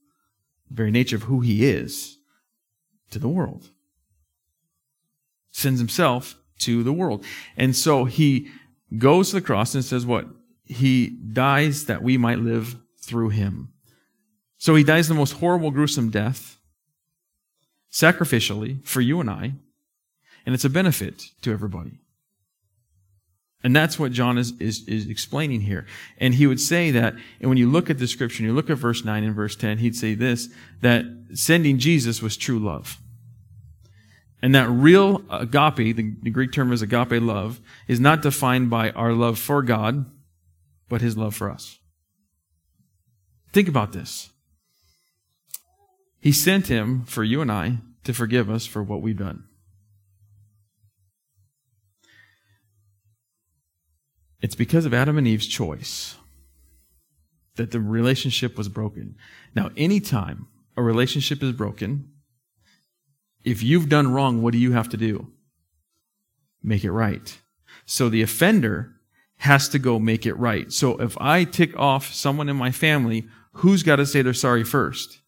the 0.69 0.75
very 0.75 0.91
nature 0.91 1.17
of 1.17 1.23
who 1.23 1.41
He 1.41 1.65
is, 1.65 2.19
to 3.13 3.19
the 3.19 3.29
world. 3.29 3.71
Sends 5.53 5.81
Himself 5.81 6.37
to 6.59 6.83
the 6.83 6.93
world. 6.93 7.25
And 7.57 7.75
so 7.75 8.05
He 8.05 8.51
goes 8.97 9.31
to 9.31 9.37
the 9.37 9.41
cross 9.41 9.75
and 9.75 9.85
says 9.85 10.07
what? 10.07 10.27
He 10.65 11.09
dies 11.09 11.87
that 11.87 12.03
we 12.03 12.17
might 12.17 12.39
live 12.39 12.77
through 13.03 13.31
Him. 13.31 13.73
So 14.59 14.75
He 14.75 14.85
dies 14.85 15.09
the 15.09 15.15
most 15.15 15.33
horrible, 15.33 15.71
gruesome 15.71 16.11
death 16.11 16.59
sacrificially 17.91 18.87
for 18.87 19.01
you 19.01 19.21
and 19.21 19.29
I, 19.29 19.55
and 20.47 20.55
it's 20.55 20.65
a 20.65 20.71
benefit 20.71 21.25
to 21.43 21.53
everybody. 21.53 21.99
And 23.63 23.77
that's 23.77 23.99
what 23.99 24.13
John 24.13 24.39
is, 24.39 24.53
is, 24.59 24.89
is 24.89 25.07
explaining 25.07 25.61
here. 25.63 25.87
And 26.17 26.35
he 26.35 26.47
would 26.47 26.61
say 26.61 26.91
that, 26.93 27.15
and 27.41 27.51
when 27.51 27.59
you 27.59 27.71
look 27.71 27.91
at 27.91 27.99
the 27.99 28.07
scripture, 28.07 28.43
and 28.43 28.49
you 28.49 28.55
look 28.55 28.71
at 28.71 28.79
verse 28.79 29.05
9 29.05 29.23
and 29.23 29.35
verse 29.35 29.55
10, 29.55 29.79
he'd 29.79 29.97
say 29.97 30.15
this, 30.15 30.49
that 30.81 31.05
sending 31.35 31.79
Jesus 31.79 32.23
was 32.23 32.39
true 32.39 32.59
love. 32.59 32.99
And 34.43 34.55
that 34.55 34.69
real 34.69 35.23
agape, 35.31 35.97
the, 35.97 36.15
the 36.23 36.31
Greek 36.31 36.53
term 36.53 36.73
is 36.73 36.83
agape 36.83 37.21
love, 37.23 37.61
is 37.87 38.01
not 38.01 38.23
defined 38.23 38.71
by 38.71 38.91
our 38.91 39.13
love 39.13 39.39
for 39.39 39.63
God, 39.63 40.07
but 40.89 41.03
his 41.03 41.17
love 41.17 41.35
for 41.35 41.51
us. 41.51 41.79
Think 43.53 43.69
about 43.69 43.93
this. 43.93 44.31
He 46.21 46.33
sent 46.33 46.69
him 46.69 47.05
for 47.05 47.25
you 47.25 47.41
and 47.41 47.51
I 47.51 47.79
to 48.05 48.15
forgive 48.15 48.51
us 48.51 48.67
for 48.67 48.83
what 48.83 49.03
we've 49.03 49.17
done. 49.17 49.45
It's 54.41 54.55
because 54.55 54.87
of 54.87 54.95
Adam 54.95 55.19
and 55.19 55.27
Eve's 55.27 55.47
choice 55.47 56.17
that 57.57 57.73
the 57.73 57.81
relationship 57.81 58.57
was 58.57 58.69
broken. 58.69 59.17
Now, 59.55 59.71
anytime 59.77 60.49
a 60.77 60.83
relationship 60.83 61.43
is 61.43 61.53
broken, 61.53 62.11
if 63.45 63.63
you've 63.63 63.89
done 63.89 64.13
wrong, 64.13 64.43
what 64.43 64.53
do 64.53 64.59
you 64.59 64.73
have 64.73 64.89
to 64.91 64.97
do? 64.97 65.29
Make 66.63 66.85
it 66.85 66.93
right. 66.93 67.39
So 67.87 68.09
the 68.09 68.23
offender 68.23 68.97
has 69.39 69.69
to 69.71 69.79
go 69.79 69.99
make 69.99 70.27
it 70.27 70.35
right. 70.35 70.71
So 70.71 70.99
if 70.99 71.17
I 71.21 71.45
tick 71.45 71.77
off 71.79 72.13
someone 72.13 72.49
in 72.49 72.57
my 72.57 72.71
family, 72.71 73.27
who's 73.55 73.83
got 73.83 73.97
to 73.97 74.07
say 74.07 74.23
they're 74.23 74.35
sorry 74.35 74.65
first? 74.65 75.21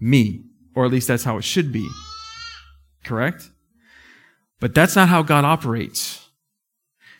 me. 0.00 0.44
Or 0.74 0.84
at 0.84 0.90
least 0.90 1.08
that's 1.08 1.24
how 1.24 1.38
it 1.38 1.44
should 1.44 1.72
be. 1.72 1.88
Correct? 3.04 3.50
But 4.60 4.74
that's 4.74 4.96
not 4.96 5.08
how 5.08 5.22
God 5.22 5.44
operates. 5.44 6.28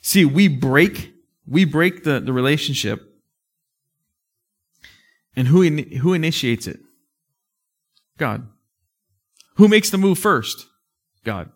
See, 0.03 0.25
we 0.25 0.49
break, 0.49 1.15
we 1.47 1.65
break 1.65 2.05
the, 2.05 2.21
the 2.21 2.33
relationship. 2.33 3.03
And 5.35 5.49
who, 5.49 5.63
in, 5.63 5.79
who 5.97 6.13
initiates 6.13 6.67
it? 6.67 6.81
God. 8.19 8.47
Who 9.57 9.69
makes 9.69 9.91
the 9.91 9.99
move 9.99 10.19
first? 10.19 10.67
God. 11.25 11.51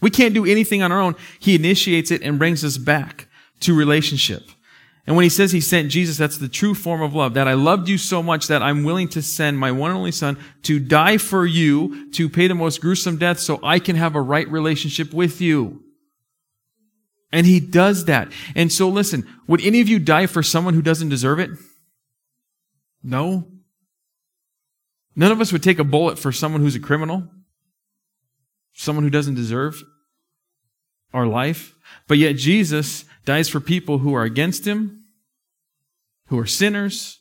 We 0.00 0.10
can't 0.10 0.34
do 0.34 0.44
anything 0.44 0.82
on 0.82 0.92
our 0.92 1.00
own. 1.00 1.16
He 1.40 1.54
initiates 1.54 2.10
it 2.10 2.22
and 2.22 2.38
brings 2.38 2.64
us 2.64 2.76
back 2.78 3.28
to 3.60 3.74
relationship. 3.74 4.42
And 5.06 5.14
when 5.14 5.22
he 5.22 5.28
says 5.28 5.52
he 5.52 5.60
sent 5.60 5.90
Jesus, 5.90 6.16
that's 6.16 6.38
the 6.38 6.48
true 6.48 6.74
form 6.74 7.00
of 7.00 7.14
love. 7.14 7.34
That 7.34 7.46
I 7.46 7.54
loved 7.54 7.88
you 7.88 7.96
so 7.96 8.22
much 8.22 8.48
that 8.48 8.62
I'm 8.62 8.82
willing 8.82 9.08
to 9.10 9.22
send 9.22 9.56
my 9.56 9.70
one 9.70 9.90
and 9.90 9.98
only 9.98 10.12
son 10.12 10.36
to 10.62 10.80
die 10.80 11.16
for 11.16 11.46
you, 11.46 12.10
to 12.12 12.28
pay 12.28 12.48
the 12.48 12.54
most 12.56 12.80
gruesome 12.80 13.16
death 13.16 13.38
so 13.38 13.60
I 13.62 13.78
can 13.78 13.96
have 13.96 14.16
a 14.16 14.20
right 14.20 14.48
relationship 14.48 15.14
with 15.14 15.40
you. 15.40 15.82
And 17.32 17.46
he 17.46 17.60
does 17.60 18.06
that. 18.06 18.32
And 18.54 18.72
so 18.72 18.88
listen, 18.88 19.26
would 19.46 19.60
any 19.60 19.80
of 19.80 19.88
you 19.88 19.98
die 19.98 20.26
for 20.26 20.42
someone 20.42 20.74
who 20.74 20.82
doesn't 20.82 21.08
deserve 21.08 21.38
it? 21.38 21.50
No. 23.02 23.46
None 25.16 25.32
of 25.32 25.40
us 25.40 25.50
would 25.50 25.62
take 25.62 25.78
a 25.78 25.84
bullet 25.84 26.18
for 26.18 26.30
someone 26.30 26.60
who's 26.60 26.76
a 26.76 26.80
criminal, 26.80 27.26
someone 28.74 29.02
who 29.02 29.10
doesn't 29.10 29.34
deserve 29.34 29.82
our 31.14 31.26
life. 31.26 31.74
But 32.06 32.18
yet 32.18 32.36
Jesus 32.36 33.06
dies 33.24 33.48
for 33.48 33.58
people 33.58 33.98
who 33.98 34.14
are 34.14 34.24
against 34.24 34.66
him, 34.66 35.04
who 36.26 36.38
are 36.38 36.46
sinners, 36.46 37.20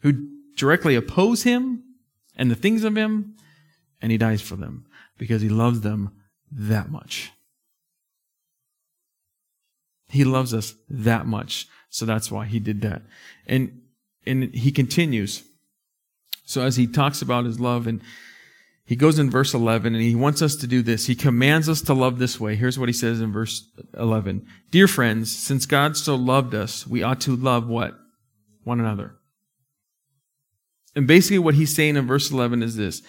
who 0.00 0.28
directly 0.56 0.96
oppose 0.96 1.44
him 1.44 1.84
and 2.34 2.50
the 2.50 2.56
things 2.56 2.82
of 2.82 2.96
him, 2.96 3.36
and 4.02 4.10
he 4.10 4.18
dies 4.18 4.42
for 4.42 4.56
them 4.56 4.86
because 5.18 5.42
he 5.42 5.48
loves 5.48 5.82
them 5.82 6.10
that 6.50 6.90
much. 6.90 7.30
He 10.08 10.24
loves 10.24 10.52
us 10.52 10.74
that 10.88 11.26
much. 11.26 11.68
So 11.90 12.04
that's 12.04 12.30
why 12.30 12.46
he 12.46 12.58
did 12.58 12.80
that. 12.80 13.02
And, 13.46 13.82
and 14.26 14.52
he 14.54 14.72
continues. 14.72 15.44
So 16.50 16.62
as 16.62 16.74
he 16.74 16.88
talks 16.88 17.22
about 17.22 17.44
his 17.44 17.60
love 17.60 17.86
and 17.86 18.00
he 18.84 18.96
goes 18.96 19.20
in 19.20 19.30
verse 19.30 19.54
11 19.54 19.94
and 19.94 20.02
he 20.02 20.16
wants 20.16 20.42
us 20.42 20.56
to 20.56 20.66
do 20.66 20.82
this. 20.82 21.06
He 21.06 21.14
commands 21.14 21.68
us 21.68 21.80
to 21.82 21.94
love 21.94 22.18
this 22.18 22.40
way. 22.40 22.56
Here's 22.56 22.76
what 22.76 22.88
he 22.88 22.92
says 22.92 23.20
in 23.20 23.30
verse 23.30 23.70
11. 23.96 24.44
Dear 24.72 24.88
friends, 24.88 25.30
since 25.30 25.64
God 25.64 25.96
so 25.96 26.16
loved 26.16 26.52
us, 26.52 26.88
we 26.88 27.04
ought 27.04 27.20
to 27.20 27.36
love 27.36 27.68
what? 27.68 27.94
One 28.64 28.80
another. 28.80 29.14
And 30.96 31.06
basically 31.06 31.38
what 31.38 31.54
he's 31.54 31.72
saying 31.72 31.94
in 31.94 32.08
verse 32.08 32.32
11 32.32 32.64
is 32.64 32.74
this, 32.74 33.00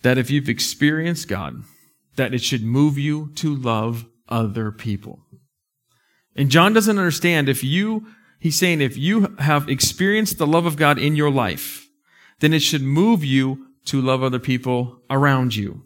that 0.00 0.16
if 0.16 0.30
you've 0.30 0.48
experienced 0.48 1.28
God, 1.28 1.56
that 2.16 2.32
it 2.32 2.42
should 2.42 2.62
move 2.62 2.96
you 2.96 3.32
to 3.34 3.54
love 3.54 4.06
other 4.30 4.72
people. 4.72 5.18
And 6.34 6.48
John 6.48 6.72
doesn't 6.72 6.98
understand 6.98 7.50
if 7.50 7.62
you, 7.62 8.06
he's 8.40 8.58
saying 8.58 8.80
if 8.80 8.96
you 8.96 9.36
have 9.40 9.68
experienced 9.68 10.38
the 10.38 10.46
love 10.46 10.64
of 10.64 10.76
God 10.76 10.98
in 10.98 11.16
your 11.16 11.30
life, 11.30 11.81
then 12.42 12.52
it 12.52 12.58
should 12.58 12.82
move 12.82 13.24
you 13.24 13.68
to 13.84 14.00
love 14.00 14.20
other 14.20 14.40
people 14.40 15.00
around 15.08 15.54
you. 15.54 15.84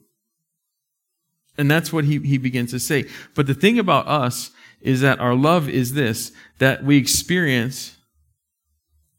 And 1.58 1.70
that's 1.70 1.92
what 1.92 2.04
he, 2.04 2.18
he 2.20 2.38
begins 2.38 2.70
to 2.70 2.80
say. 2.80 3.04
But 3.34 3.46
the 3.46 3.52
thing 3.52 3.78
about 3.78 4.08
us 4.08 4.52
is 4.80 5.02
that 5.02 5.20
our 5.20 5.34
love 5.34 5.68
is 5.68 5.92
this, 5.92 6.32
that 6.58 6.82
we 6.82 6.96
experience 6.96 7.98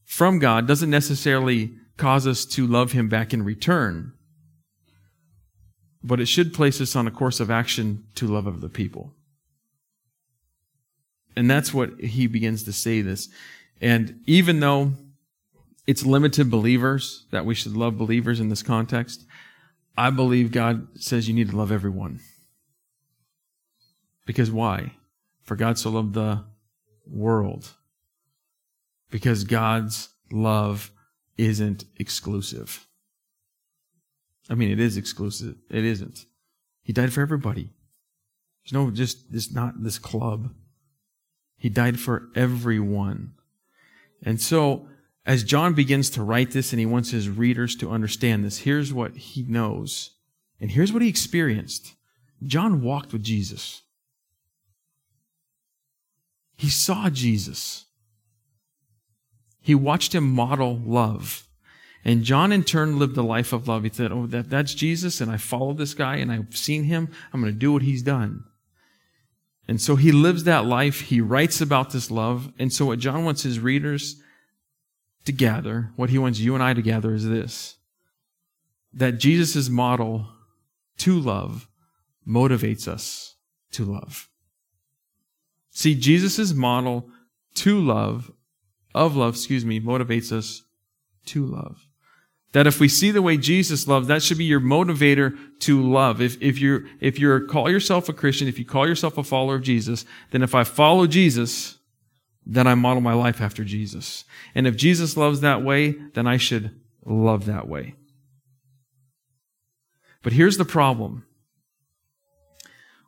from 0.03 0.39
God 0.39 0.67
doesn't 0.67 0.89
necessarily 0.89 1.75
cause 1.97 2.25
us 2.25 2.43
to 2.45 2.65
love 2.65 2.93
him 2.93 3.07
back 3.07 3.35
in 3.35 3.43
return. 3.45 4.13
But 6.03 6.19
it 6.19 6.25
should 6.25 6.55
place 6.55 6.81
us 6.81 6.95
on 6.95 7.05
a 7.05 7.11
course 7.11 7.39
of 7.39 7.51
action 7.51 8.05
to 8.15 8.25
love 8.25 8.47
other 8.47 8.67
people. 8.67 9.13
And 11.35 11.47
that's 11.47 11.71
what 11.71 11.99
he 11.99 12.25
begins 12.25 12.63
to 12.63 12.73
say 12.73 13.01
this. 13.01 13.29
And 13.79 14.21
even 14.25 14.59
though 14.59 14.93
it's 15.87 16.05
limited 16.05 16.51
believers 16.51 17.25
that 17.31 17.45
we 17.45 17.55
should 17.55 17.75
love 17.75 17.97
believers 17.97 18.41
in 18.41 18.49
this 18.49 18.61
context. 18.61 19.25
I 19.97 20.09
believe 20.09 20.51
God 20.51 20.87
says 20.99 21.27
you 21.27 21.33
need 21.33 21.49
to 21.49 21.57
love 21.57 21.71
everyone. 21.71 22.19
Because 24.25 24.51
why? 24.51 24.91
For 25.43 25.55
God 25.55 25.79
so 25.79 25.89
loved 25.89 26.13
the 26.13 26.43
world. 27.09 27.73
Because 29.09 29.45
God's 29.45 30.09
love 30.29 30.91
isn't 31.37 31.85
exclusive. 31.95 32.85
I 34.49 34.55
mean, 34.55 34.69
it 34.69 34.81
is 34.81 34.97
exclusive. 34.97 35.55
It 35.71 35.85
isn't. 35.85 36.25
He 36.83 36.91
died 36.91 37.13
for 37.13 37.21
everybody. 37.21 37.73
There's 38.63 38.73
no 38.73 38.91
just 38.91 39.31
this 39.31 39.51
not 39.51 39.81
this 39.81 39.99
club. 39.99 40.53
He 41.55 41.69
died 41.69 41.99
for 41.99 42.27
everyone. 42.35 43.33
And 44.21 44.41
so 44.41 44.87
as 45.27 45.43
John 45.43 45.73
begins 45.73 46.09
to 46.11 46.23
write 46.23 46.51
this 46.51 46.71
and 46.71 46.79
he 46.79 46.85
wants 46.85 47.11
his 47.11 47.29
readers 47.29 47.75
to 47.75 47.91
understand 47.91 48.45
this, 48.45 48.59
here's 48.59 48.93
what 48.93 49.17
he 49.17 49.43
knows. 49.43 50.11
And 50.61 50.71
here's 50.71 50.93
what 50.93 51.01
he 51.01 51.09
experienced. 51.09 51.93
John 52.43 52.81
walked 52.81 53.11
with 53.11 53.23
Jesus. 53.23 53.81
He 56.55 56.69
saw 56.69 57.09
Jesus. 57.09 57.85
He 59.59 59.75
watched 59.75 60.15
him 60.15 60.33
model 60.33 60.81
love. 60.85 61.45
And 62.05 62.23
John 62.23 62.53
in 62.53 62.63
turn 62.63 62.97
lived 62.97 63.17
a 63.17 63.21
life 63.21 63.51
of 63.51 63.67
love. 63.67 63.83
He 63.83 63.89
said, 63.91 64.13
Oh, 64.13 64.27
that, 64.27 64.49
that's 64.49 64.73
Jesus, 64.73 65.19
and 65.19 65.29
I 65.29 65.35
followed 65.35 65.77
this 65.77 65.93
guy 65.93 66.15
and 66.15 66.31
I've 66.31 66.55
seen 66.55 66.85
him. 66.85 67.11
I'm 67.33 67.41
going 67.41 67.51
to 67.51 67.59
do 67.59 67.73
what 67.73 67.81
he's 67.81 68.01
done. 68.01 68.45
And 69.67 69.81
so 69.81 69.97
he 69.97 70.13
lives 70.13 70.45
that 70.45 70.65
life. 70.65 71.01
He 71.01 71.19
writes 71.19 71.59
about 71.59 71.89
this 71.89 72.09
love. 72.09 72.53
And 72.57 72.71
so 72.71 72.85
what 72.85 72.99
John 72.99 73.25
wants 73.25 73.43
his 73.43 73.59
readers 73.59 74.21
to 75.27 75.31
gather, 75.33 75.91
what 75.95 76.09
he 76.09 76.17
wants 76.17 76.39
you 76.39 76.55
and 76.55 76.63
I 76.63 76.73
to 76.73 76.81
gather 76.81 77.13
is 77.13 77.27
this 77.27 77.77
that 78.93 79.19
Jesus' 79.19 79.69
model 79.69 80.27
to 80.97 81.19
love 81.19 81.67
motivates 82.27 82.87
us 82.87 83.35
to 83.71 83.85
love. 83.85 84.29
See, 85.69 85.93
Jesus' 85.93 86.53
model 86.53 87.09
to 87.55 87.79
love, 87.79 88.31
of 88.95 89.15
love, 89.15 89.35
excuse 89.35 89.63
me, 89.63 89.79
motivates 89.79 90.31
us 90.31 90.63
to 91.27 91.45
love. 91.45 91.85
That 92.53 92.65
if 92.65 92.79
we 92.79 92.87
see 92.87 93.11
the 93.11 93.21
way 93.21 93.37
Jesus 93.37 93.87
loved, 93.87 94.07
that 94.07 94.23
should 94.23 94.37
be 94.37 94.45
your 94.45 94.61
motivator 94.61 95.37
to 95.59 95.83
love. 95.83 96.21
If, 96.21 96.41
if 96.41 96.57
you're, 96.57 96.85
if 97.01 97.19
you're, 97.19 97.41
call 97.41 97.69
yourself 97.69 98.09
a 98.09 98.13
Christian, 98.13 98.47
if 98.47 98.57
you 98.57 98.65
call 98.65 98.87
yourself 98.87 99.17
a 99.17 99.23
follower 99.23 99.55
of 99.55 99.63
Jesus, 99.63 100.05
then 100.31 100.41
if 100.41 100.55
I 100.55 100.63
follow 100.63 101.05
Jesus, 101.05 101.76
then 102.49 102.65
I 102.65 102.75
model 102.75 103.01
my 103.01 103.13
life 103.13 103.41
after 103.41 103.65
Jesus. 103.65 104.23
And 104.55 104.65
if 104.65 104.77
Jesus 104.77 105.17
loves 105.17 105.41
that 105.41 105.63
way, 105.63 105.95
then 106.13 106.27
I 106.27 106.37
should 106.37 106.71
love 107.05 107.45
that 107.45 107.67
way. 107.67 107.95
But 110.23 110.31
here's 110.31 110.57
the 110.57 110.65
problem. 110.65 111.25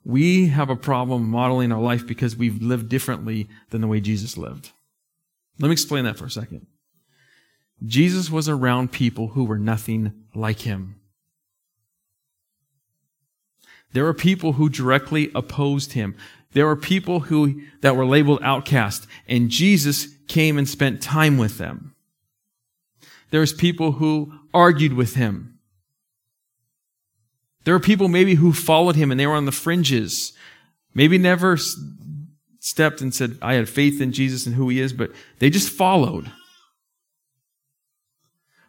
We 0.03 0.47
have 0.47 0.69
a 0.69 0.75
problem 0.75 1.29
modeling 1.29 1.71
our 1.71 1.81
life 1.81 2.05
because 2.05 2.35
we've 2.35 2.61
lived 2.61 2.89
differently 2.89 3.47
than 3.69 3.79
the 3.79 3.87
way 3.87 4.01
Jesus 4.01 4.37
lived. 4.37 4.71
Let 5.57 5.69
me 5.69 5.73
explain 5.73 6.03
that 6.03 6.17
for 6.17 6.25
a 6.25 6.31
second. 6.31 6.67
Jesus 7.85 8.29
was 8.29 8.49
around 8.49 8.91
people 8.91 9.29
who 9.29 9.45
were 9.45 9.59
nothing 9.59 10.13
like 10.35 10.59
him. 10.61 10.95
There 13.93 14.03
were 14.03 14.13
people 14.13 14.53
who 14.53 14.69
directly 14.69 15.31
opposed 15.33 15.93
him. 15.93 16.15
There 16.53 16.65
were 16.65 16.75
people 16.75 17.21
who 17.21 17.61
that 17.81 17.95
were 17.95 18.05
labeled 18.05 18.39
outcast, 18.41 19.07
and 19.27 19.49
Jesus 19.49 20.07
came 20.27 20.57
and 20.57 20.67
spent 20.67 21.01
time 21.01 21.37
with 21.37 21.57
them. 21.57 21.95
There 23.31 23.41
was 23.41 23.53
people 23.53 23.93
who 23.93 24.33
argued 24.53 24.93
with 24.93 25.15
him. 25.15 25.59
There 27.63 27.73
were 27.73 27.79
people 27.79 28.07
maybe 28.07 28.35
who 28.35 28.53
followed 28.53 28.95
him 28.95 29.11
and 29.11 29.19
they 29.19 29.27
were 29.27 29.35
on 29.35 29.45
the 29.45 29.51
fringes. 29.51 30.33
Maybe 30.93 31.17
never 31.17 31.57
stepped 32.59 33.01
and 33.01 33.13
said, 33.13 33.37
I 33.41 33.53
had 33.53 33.69
faith 33.69 34.01
in 34.01 34.11
Jesus 34.11 34.45
and 34.45 34.55
who 34.55 34.69
he 34.69 34.79
is, 34.79 34.93
but 34.93 35.11
they 35.39 35.49
just 35.49 35.69
followed. 35.69 36.31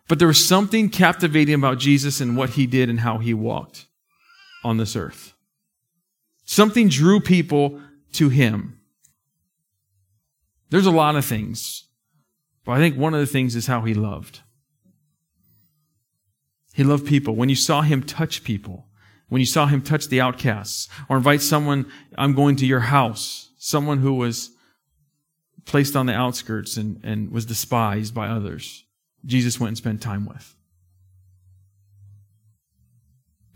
But 0.09 0.19
there 0.19 0.29
was 0.29 0.45
something 0.45 0.91
captivating 0.91 1.55
about 1.55 1.79
Jesus 1.79 2.21
and 2.21 2.37
what 2.37 2.51
he 2.51 2.67
did 2.67 2.91
and 2.91 3.01
how 3.01 3.19
he 3.19 3.33
walked 3.33 3.87
on 4.65 4.77
this 4.77 4.97
earth. 4.97 5.33
Something 6.51 6.89
drew 6.89 7.21
people 7.21 7.81
to 8.15 8.29
him. 8.29 8.81
There's 10.71 10.85
a 10.85 10.91
lot 10.91 11.15
of 11.15 11.25
things, 11.25 11.85
but 12.65 12.73
I 12.73 12.79
think 12.79 12.97
one 12.97 13.15
of 13.15 13.21
the 13.21 13.27
things 13.27 13.55
is 13.55 13.69
how 13.69 13.83
he 13.83 13.95
loved. 13.95 14.41
He 16.75 16.83
loved 16.83 17.07
people. 17.07 17.37
When 17.37 17.49
you 17.49 17.55
saw 17.55 17.83
him 17.83 18.03
touch 18.03 18.43
people, 18.43 18.89
when 19.29 19.39
you 19.39 19.47
saw 19.47 19.67
him 19.67 19.81
touch 19.81 20.09
the 20.09 20.21
outcasts, 20.21 20.89
or 21.09 21.17
invite 21.17 21.41
someone, 21.41 21.87
I'm 22.19 22.35
going 22.35 22.57
to 22.57 22.67
your 22.67 22.81
house, 22.81 23.51
someone 23.57 23.99
who 23.99 24.15
was 24.15 24.51
placed 25.67 25.95
on 25.95 26.07
the 26.07 26.15
outskirts 26.15 26.77
and, 26.77 27.01
and 27.05 27.31
was 27.31 27.47
despised 27.47 28.13
by 28.13 28.27
others. 28.27 28.83
Jesus 29.25 29.61
went 29.61 29.69
and 29.69 29.79
spent 29.79 30.03
time 30.03 30.27
with. 30.27 30.57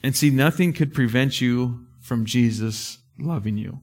And 0.01 0.15
see, 0.15 0.31
nothing 0.31 0.73
could 0.73 0.95
prevent 0.95 1.41
you 1.41 1.89
from 2.05 2.27
Jesus 2.27 2.99
loving 3.19 3.57
you. 3.57 3.81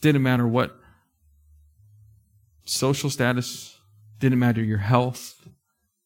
Didn't 0.00 0.24
matter 0.24 0.48
what 0.48 0.76
social 2.64 3.08
status, 3.08 3.78
didn't 4.18 4.40
matter 4.40 4.60
your 4.60 4.78
health, 4.78 5.48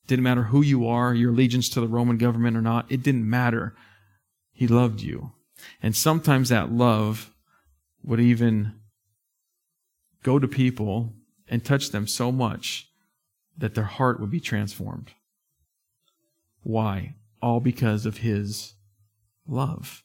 didn't 0.07 0.23
matter 0.23 0.43
who 0.45 0.61
you 0.61 0.87
are, 0.87 1.15
your 1.15 1.31
allegiance 1.31 1.71
to 1.71 1.81
the 1.81 1.89
Roman 1.89 2.19
government 2.19 2.59
or 2.59 2.61
not, 2.61 2.85
it 2.93 3.03
didn't 3.03 3.29
matter. 3.29 3.75
He 4.53 4.67
loved 4.67 5.01
you. 5.01 5.33
And 5.83 5.97
sometimes 5.97 6.51
that 6.51 6.71
love 6.71 7.31
would 8.03 8.21
even 8.21 8.75
go 10.23 10.39
to 10.39 10.47
people 10.47 11.15
and 11.49 11.65
touch 11.65 11.89
them 11.89 12.07
so 12.07 12.31
much 12.31 12.91
that 13.57 13.75
their 13.75 13.85
heart 13.85 14.21
would 14.21 14.31
be 14.31 14.41
transformed. 14.41 15.13
Why? 16.63 17.15
All 17.41 17.61
because 17.61 18.05
of 18.05 18.19
his 18.19 18.75
love. 19.47 20.03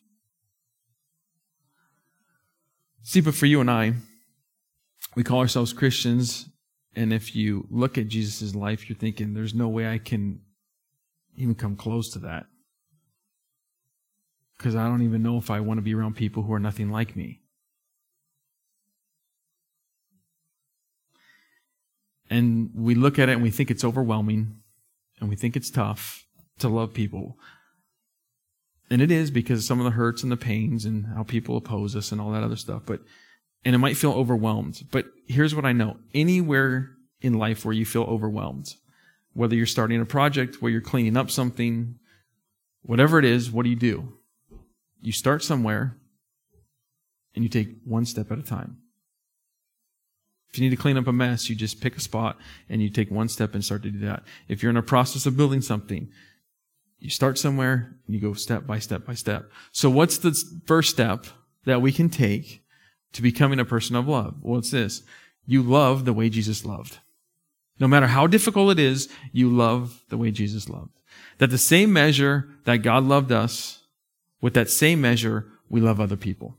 See, 3.09 3.21
but 3.21 3.33
for 3.33 3.47
you 3.47 3.59
and 3.59 3.71
I, 3.71 3.93
we 5.15 5.23
call 5.23 5.39
ourselves 5.39 5.73
Christians, 5.73 6.47
and 6.95 7.11
if 7.11 7.35
you 7.35 7.65
look 7.71 7.97
at 7.97 8.07
Jesus' 8.07 8.53
life, 8.53 8.87
you're 8.87 8.95
thinking, 8.99 9.33
there's 9.33 9.55
no 9.55 9.67
way 9.67 9.91
I 9.91 9.97
can 9.97 10.41
even 11.35 11.55
come 11.55 11.75
close 11.75 12.11
to 12.11 12.19
that. 12.19 12.45
Because 14.55 14.75
I 14.75 14.87
don't 14.87 15.01
even 15.01 15.23
know 15.23 15.39
if 15.39 15.49
I 15.49 15.59
want 15.59 15.79
to 15.79 15.81
be 15.81 15.95
around 15.95 16.17
people 16.17 16.43
who 16.43 16.53
are 16.53 16.59
nothing 16.59 16.91
like 16.91 17.15
me. 17.15 17.41
And 22.29 22.69
we 22.75 22.93
look 22.93 23.17
at 23.17 23.27
it 23.27 23.31
and 23.31 23.41
we 23.41 23.49
think 23.49 23.71
it's 23.71 23.83
overwhelming 23.83 24.57
and 25.19 25.31
we 25.31 25.35
think 25.35 25.55
it's 25.55 25.71
tough 25.71 26.27
to 26.59 26.69
love 26.69 26.93
people. 26.93 27.39
And 28.89 29.01
it 29.01 29.11
is 29.11 29.29
because 29.29 29.67
some 29.67 29.79
of 29.79 29.85
the 29.85 29.91
hurts 29.91 30.23
and 30.23 30.31
the 30.31 30.37
pains 30.37 30.85
and 30.85 31.05
how 31.05 31.23
people 31.23 31.57
oppose 31.57 31.95
us 31.95 32.11
and 32.11 32.19
all 32.19 32.31
that 32.31 32.43
other 32.43 32.55
stuff. 32.55 32.83
But, 32.85 33.01
and 33.63 33.75
it 33.75 33.79
might 33.79 33.97
feel 33.97 34.11
overwhelmed. 34.13 34.83
But 34.91 35.05
here's 35.27 35.53
what 35.53 35.65
I 35.65 35.73
know. 35.73 35.97
Anywhere 36.13 36.91
in 37.21 37.33
life 37.33 37.65
where 37.65 37.73
you 37.73 37.85
feel 37.85 38.03
overwhelmed, 38.03 38.73
whether 39.33 39.55
you're 39.55 39.65
starting 39.65 40.01
a 40.01 40.05
project, 40.05 40.61
where 40.61 40.71
you're 40.71 40.81
cleaning 40.81 41.17
up 41.17 41.29
something, 41.29 41.95
whatever 42.81 43.19
it 43.19 43.25
is, 43.25 43.51
what 43.51 43.63
do 43.63 43.69
you 43.69 43.75
do? 43.75 44.13
You 45.01 45.11
start 45.11 45.43
somewhere 45.43 45.97
and 47.35 47.43
you 47.43 47.49
take 47.49 47.69
one 47.85 48.05
step 48.05 48.31
at 48.31 48.39
a 48.39 48.43
time. 48.43 48.77
If 50.51 50.57
you 50.57 50.63
need 50.63 50.75
to 50.75 50.81
clean 50.81 50.97
up 50.97 51.05
a 51.07 51.13
mess, 51.13 51.47
you 51.47 51.55
just 51.55 51.79
pick 51.79 51.95
a 51.95 51.99
spot 51.99 52.37
and 52.69 52.81
you 52.81 52.89
take 52.89 53.11
one 53.11 53.29
step 53.29 53.53
and 53.53 53.63
start 53.63 53.83
to 53.83 53.91
do 53.91 53.99
that. 53.99 54.23
If 54.47 54.63
you're 54.63 54.71
in 54.71 54.77
a 54.77 54.83
process 54.83 55.27
of 55.27 55.37
building 55.37 55.61
something, 55.61 56.09
you 56.99 57.09
start 57.09 57.37
somewhere 57.37 57.95
you 58.07 58.19
go 58.19 58.33
step 58.33 58.65
by 58.65 58.79
step 58.79 59.05
by 59.05 59.13
step. 59.13 59.51
So 59.71 59.89
what's 59.89 60.17
the 60.17 60.31
first 60.65 60.89
step 60.89 61.25
that 61.65 61.81
we 61.81 61.91
can 61.91 62.09
take 62.09 62.63
to 63.13 63.21
becoming 63.21 63.59
a 63.59 63.65
person 63.65 63.95
of 63.95 64.07
love? 64.07 64.35
Well, 64.41 64.59
it's 64.59 64.71
this. 64.71 65.03
You 65.45 65.63
love 65.63 66.05
the 66.05 66.13
way 66.13 66.29
Jesus 66.29 66.65
loved. 66.65 66.99
No 67.79 67.87
matter 67.87 68.07
how 68.07 68.27
difficult 68.27 68.71
it 68.71 68.79
is, 68.79 69.09
you 69.31 69.49
love 69.49 70.03
the 70.09 70.17
way 70.17 70.31
Jesus 70.31 70.67
loved. 70.69 70.91
That 71.37 71.49
the 71.49 71.57
same 71.57 71.93
measure 71.93 72.49
that 72.65 72.77
God 72.77 73.03
loved 73.03 73.31
us, 73.31 73.83
with 74.41 74.53
that 74.53 74.69
same 74.69 75.01
measure, 75.01 75.47
we 75.69 75.81
love 75.81 75.99
other 75.99 76.17
people. 76.17 76.57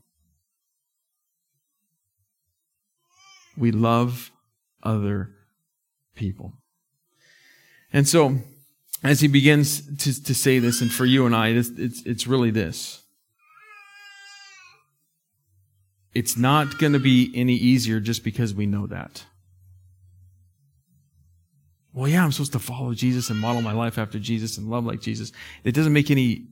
We 3.57 3.71
love 3.71 4.31
other 4.81 5.31
people. 6.15 6.53
And 7.93 8.07
so, 8.07 8.39
as 9.03 9.21
he 9.21 9.27
begins 9.27 9.97
to, 9.97 10.23
to 10.23 10.35
say 10.35 10.59
this, 10.59 10.81
and 10.81 10.91
for 10.91 11.05
you 11.05 11.25
and 11.25 11.35
I, 11.35 11.49
it's, 11.49 11.69
it's, 11.69 12.01
it's 12.05 12.27
really 12.27 12.51
this. 12.51 13.01
It's 16.13 16.37
not 16.37 16.77
going 16.77 16.93
to 16.93 16.99
be 16.99 17.31
any 17.33 17.55
easier 17.55 17.99
just 17.99 18.23
because 18.23 18.53
we 18.53 18.65
know 18.65 18.85
that. 18.87 19.25
Well, 21.93 22.07
yeah, 22.07 22.23
I'm 22.23 22.31
supposed 22.31 22.53
to 22.53 22.59
follow 22.59 22.93
Jesus 22.93 23.29
and 23.29 23.39
model 23.39 23.61
my 23.61 23.73
life 23.73 23.97
after 23.97 24.19
Jesus 24.19 24.57
and 24.57 24.69
love 24.69 24.85
like 24.85 25.01
Jesus. 25.01 25.31
It 25.63 25.73
doesn't 25.73 25.93
make 25.93 26.11
any, 26.11 26.47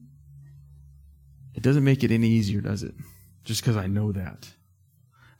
it 1.53 1.63
doesn't 1.63 1.83
make 1.83 2.03
it 2.03 2.11
any 2.11 2.27
easier, 2.27 2.61
does 2.61 2.83
it? 2.83 2.93
Just 3.45 3.61
because 3.61 3.77
I 3.77 3.87
know 3.87 4.11
that. 4.11 4.49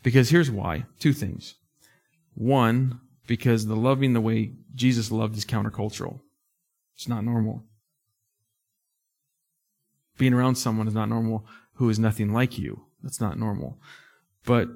Because 0.04 0.30
here's 0.30 0.52
why. 0.52 0.86
Two 1.00 1.12
things. 1.12 1.56
One, 2.34 3.02
because 3.28 3.66
the 3.66 3.76
loving 3.76 4.14
the 4.14 4.22
way 4.22 4.54
Jesus 4.74 5.12
loved 5.12 5.36
is 5.38 5.46
countercultural. 5.46 6.22
It's 7.00 7.08
not 7.08 7.24
normal. 7.24 7.64
Being 10.18 10.34
around 10.34 10.56
someone 10.56 10.86
is 10.86 10.94
not 10.94 11.08
normal 11.08 11.46
who 11.76 11.90
is 11.90 11.98
nothing 11.98 12.34
like 12.34 12.60
you. 12.60 12.82
That's 13.02 13.22
not 13.22 13.40
normal. 13.40 13.80
But 14.46 14.68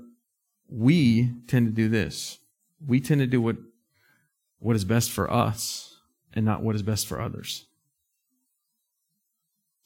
we 0.69 1.33
tend 1.47 1.67
to 1.67 1.73
do 1.73 1.89
this. 1.89 2.39
We 2.87 3.01
tend 3.01 3.19
to 3.19 3.27
do 3.27 3.41
what, 3.41 3.57
what 4.59 4.77
is 4.77 4.85
best 4.85 5.11
for 5.11 5.29
us 5.29 5.97
and 6.33 6.45
not 6.45 6.63
what 6.63 6.75
is 6.75 6.81
best 6.81 7.07
for 7.07 7.19
others. 7.19 7.65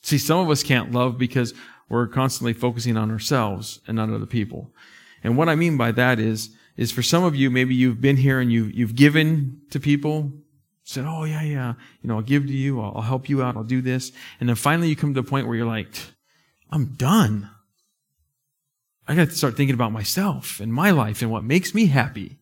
See, 0.03 0.19
some 0.19 0.37
of 0.37 0.51
us 0.51 0.61
can't 0.61 0.91
love 0.91 1.17
because 1.17 1.55
we're 1.89 2.05
constantly 2.05 2.53
focusing 2.53 2.97
on 2.97 3.09
ourselves 3.09 3.79
and 3.87 3.97
not 3.97 4.11
other 4.11 4.27
people. 4.27 4.75
And 5.23 5.37
what 5.37 5.49
I 5.49 5.55
mean 5.55 5.75
by 5.75 5.91
that 5.93 6.19
is, 6.19 6.51
is 6.75 6.91
for 6.91 7.01
some 7.01 7.23
of 7.23 7.35
you, 7.35 7.49
maybe 7.49 7.73
you've 7.73 7.99
been 7.99 8.17
here 8.17 8.39
and 8.39 8.51
you've, 8.51 8.75
you've 8.75 8.95
given 8.95 9.61
to 9.71 9.79
people, 9.79 10.33
said, 10.87 11.05
oh 11.05 11.23
yeah, 11.25 11.41
yeah, 11.41 11.73
you 12.01 12.07
know, 12.07 12.15
I'll 12.15 12.21
give 12.21 12.47
to 12.47 12.53
you, 12.53 12.81
I'll, 12.81 12.93
I'll 12.95 13.01
help 13.01 13.29
you 13.29 13.43
out, 13.43 13.57
I'll 13.57 13.63
do 13.63 13.81
this. 13.81 14.11
And 14.39 14.47
then 14.47 14.55
finally 14.55 14.89
you 14.89 14.95
come 14.95 15.13
to 15.13 15.21
the 15.21 15.29
point 15.29 15.47
where 15.47 15.55
you're 15.55 15.65
like, 15.65 15.89
I'm 16.69 16.93
done. 16.95 17.49
I 19.07 19.15
got 19.15 19.29
to 19.29 19.35
start 19.35 19.55
thinking 19.55 19.73
about 19.73 19.91
myself 19.91 20.59
and 20.59 20.73
my 20.73 20.91
life 20.91 21.21
and 21.21 21.31
what 21.31 21.43
makes 21.43 21.73
me 21.73 21.87
happy. 21.87 22.39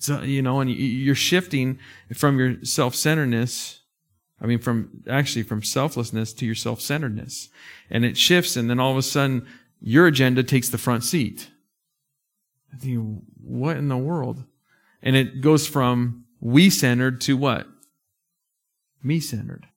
So, 0.00 0.16
uh, 0.16 0.22
you 0.22 0.42
know, 0.42 0.60
and 0.60 0.70
you're 0.70 1.14
shifting 1.14 1.78
from 2.14 2.38
your 2.38 2.64
self-centeredness 2.64 3.82
I 4.42 4.46
mean, 4.46 4.58
from 4.58 5.04
actually 5.08 5.44
from 5.44 5.62
selflessness 5.62 6.32
to 6.34 6.44
your 6.44 6.56
self-centeredness. 6.56 7.48
And 7.88 8.04
it 8.04 8.16
shifts 8.16 8.56
and 8.56 8.68
then 8.68 8.80
all 8.80 8.90
of 8.90 8.96
a 8.96 9.02
sudden 9.02 9.46
your 9.80 10.08
agenda 10.08 10.42
takes 10.42 10.68
the 10.68 10.78
front 10.78 11.04
seat. 11.04 11.48
I 12.74 12.76
think, 12.76 13.22
what 13.40 13.76
in 13.76 13.88
the 13.88 13.96
world? 13.96 14.42
And 15.00 15.14
it 15.14 15.40
goes 15.40 15.66
from 15.66 16.21
we 16.42 16.68
centered 16.68 17.20
to 17.20 17.36
what? 17.36 17.68
Me 19.00 19.20
centered. 19.20 19.68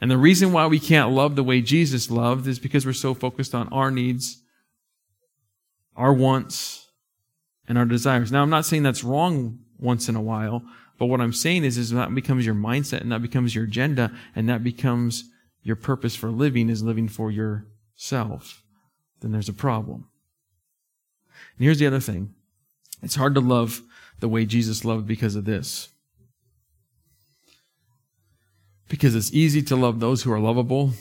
And 0.00 0.10
the 0.10 0.16
reason 0.16 0.52
why 0.52 0.66
we 0.68 0.78
can't 0.78 1.10
love 1.10 1.34
the 1.34 1.42
way 1.42 1.60
Jesus 1.60 2.10
loved 2.10 2.46
is 2.46 2.60
because 2.60 2.86
we're 2.86 2.92
so 2.92 3.14
focused 3.14 3.54
on 3.54 3.68
our 3.68 3.90
needs, 3.90 4.42
our 5.96 6.12
wants, 6.12 6.86
and 7.66 7.76
our 7.76 7.84
desires. 7.84 8.30
Now, 8.30 8.42
I'm 8.42 8.50
not 8.50 8.64
saying 8.64 8.84
that's 8.84 9.02
wrong 9.02 9.58
once 9.78 10.08
in 10.08 10.14
a 10.14 10.22
while, 10.22 10.62
but 10.98 11.06
what 11.06 11.20
I'm 11.20 11.32
saying 11.32 11.64
is, 11.64 11.76
is 11.76 11.90
that 11.90 12.14
becomes 12.14 12.46
your 12.46 12.54
mindset 12.54 13.00
and 13.00 13.10
that 13.10 13.22
becomes 13.22 13.54
your 13.54 13.64
agenda 13.64 14.12
and 14.36 14.48
that 14.48 14.62
becomes 14.62 15.24
your 15.62 15.76
purpose 15.76 16.14
for 16.14 16.30
living 16.30 16.68
is 16.68 16.82
living 16.82 17.08
for 17.08 17.30
yourself. 17.30 18.62
Then 19.20 19.32
there's 19.32 19.48
a 19.48 19.52
problem. 19.52 20.08
And 21.58 21.64
here's 21.64 21.78
the 21.78 21.86
other 21.88 22.00
thing. 22.00 22.34
It's 23.02 23.16
hard 23.16 23.34
to 23.34 23.40
love 23.40 23.82
the 24.22 24.28
way 24.28 24.46
Jesus 24.46 24.84
loved 24.84 25.04
because 25.04 25.34
of 25.34 25.44
this. 25.44 25.88
Because 28.88 29.16
it's 29.16 29.32
easy 29.32 29.62
to 29.62 29.74
love 29.74 29.98
those 29.98 30.22
who 30.22 30.32
are 30.32 30.38
lovable 30.38 30.92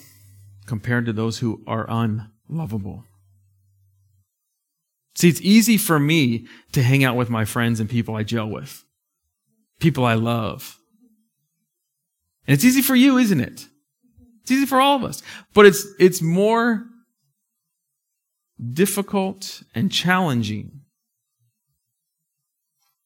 compared 0.65 1.05
to 1.05 1.13
those 1.13 1.37
who 1.37 1.61
are 1.67 1.85
unlovable. 1.87 3.05
See, 5.13 5.29
it's 5.29 5.41
easy 5.41 5.77
for 5.77 5.99
me 5.99 6.47
to 6.71 6.81
hang 6.81 7.03
out 7.03 7.15
with 7.15 7.29
my 7.29 7.45
friends 7.45 7.79
and 7.79 7.87
people 7.87 8.15
I 8.15 8.23
gel 8.23 8.47
with, 8.47 8.83
people 9.79 10.03
I 10.03 10.15
love. 10.15 10.79
And 12.47 12.55
it's 12.55 12.65
easy 12.65 12.81
for 12.81 12.95
you, 12.95 13.19
isn't 13.19 13.39
it? 13.39 13.67
It's 14.41 14.51
easy 14.51 14.65
for 14.65 14.81
all 14.81 14.95
of 14.95 15.03
us. 15.03 15.21
But 15.53 15.67
it's, 15.67 15.85
it's 15.99 16.23
more 16.23 16.87
difficult 18.73 19.61
and 19.75 19.91
challenging 19.91 20.80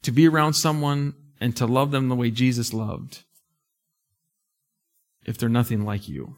to 0.06 0.12
be 0.12 0.28
around 0.28 0.54
someone 0.54 1.14
and 1.40 1.56
to 1.58 1.66
love 1.66 1.92
them 1.92 2.10
the 2.10 2.16
way 2.16 2.32
Jesus 2.32 2.74
loved 2.74 3.24
if 5.26 5.38
they're 5.38 5.50
nothing 5.50 5.84
like 5.84 6.08
you. 6.08 6.38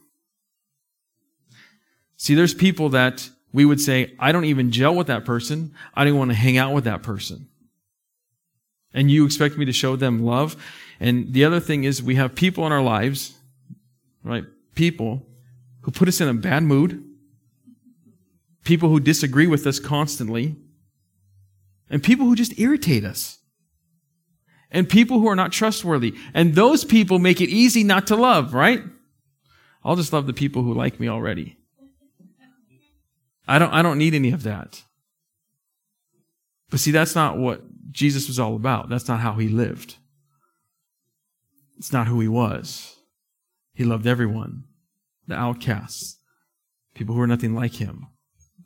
See, 2.16 2.34
there's 2.34 2.54
people 2.54 2.90
that 2.90 3.30
we 3.52 3.66
would 3.66 3.82
say, 3.82 4.16
I 4.20 4.32
don't 4.32 4.46
even 4.46 4.72
gel 4.72 4.96
with 4.96 5.08
that 5.08 5.26
person. 5.26 5.74
I 5.94 6.06
don't 6.06 6.18
want 6.18 6.32
to 6.32 6.36
hang 6.36 6.58
out 6.58 6.74
with 6.74 6.86
that 6.86 7.04
person. 7.04 7.50
And 8.94 9.12
you 9.12 9.26
expect 9.26 9.58
me 9.58 9.66
to 9.66 9.74
show 9.74 9.96
them 9.96 10.24
love. 10.24 10.56
And 11.00 11.34
the 11.34 11.44
other 11.44 11.60
thing 11.60 11.84
is 11.84 12.02
we 12.02 12.16
have 12.16 12.34
people 12.34 12.66
in 12.66 12.72
our 12.72 12.82
lives, 12.82 13.36
right? 14.24 14.46
People 14.76 15.28
who 15.82 15.92
put 15.92 16.08
us 16.08 16.22
in 16.22 16.30
a 16.30 16.34
bad 16.34 16.64
mood, 16.64 17.04
people 18.64 18.90
who 18.90 19.00
disagree 19.00 19.48
with 19.48 19.68
us 19.68 19.80
constantly, 19.80 20.56
and 21.90 22.02
people 22.02 22.26
who 22.26 22.36
just 22.36 22.58
irritate 22.58 23.04
us. 23.04 23.40
And 24.72 24.90
people 24.90 25.20
who 25.20 25.28
are 25.28 25.36
not 25.36 25.52
trustworthy. 25.52 26.16
And 26.34 26.56
those 26.56 26.84
people 26.84 27.20
make 27.20 27.40
it 27.40 27.50
easy 27.50 27.84
not 27.84 28.08
to 28.08 28.16
love, 28.16 28.54
right? 28.54 28.84
I'll 29.84 29.96
just 29.96 30.12
love 30.12 30.28
the 30.28 30.34
people 30.34 30.64
who 30.64 30.74
like 30.74 31.00
me 31.00 31.08
already. 31.08 31.58
I 33.48 33.60
don't, 33.60 33.74
I 33.74 33.82
don't 33.82 33.98
need 33.98 34.14
any 34.14 34.32
of 34.32 34.44
that. 34.44 34.84
But 36.70 36.82
see, 36.82 36.92
that's 36.92 37.16
not 37.16 37.38
what 37.38 37.62
Jesus 37.92 38.28
was 38.28 38.40
all 38.40 38.56
about. 38.56 38.90
That's 38.90 39.08
not 39.08 39.22
how 39.22 39.34
he 39.34 39.48
lived. 39.48 39.96
It's 41.78 41.94
not 41.94 42.08
who 42.08 42.20
he 42.20 42.28
was. 42.28 42.98
He 43.74 43.86
loved 43.86 44.08
everyone 44.08 44.64
the 45.28 45.36
outcasts, 45.36 46.20
people 46.96 47.14
who 47.14 47.20
were 47.20 47.28
nothing 47.28 47.54
like 47.54 47.74
him, 47.74 48.08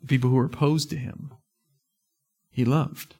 people 0.06 0.30
who 0.30 0.36
were 0.36 0.44
opposed 0.44 0.88
to 0.90 0.96
him. 0.96 1.32
He 2.50 2.64
loved. 2.64 3.16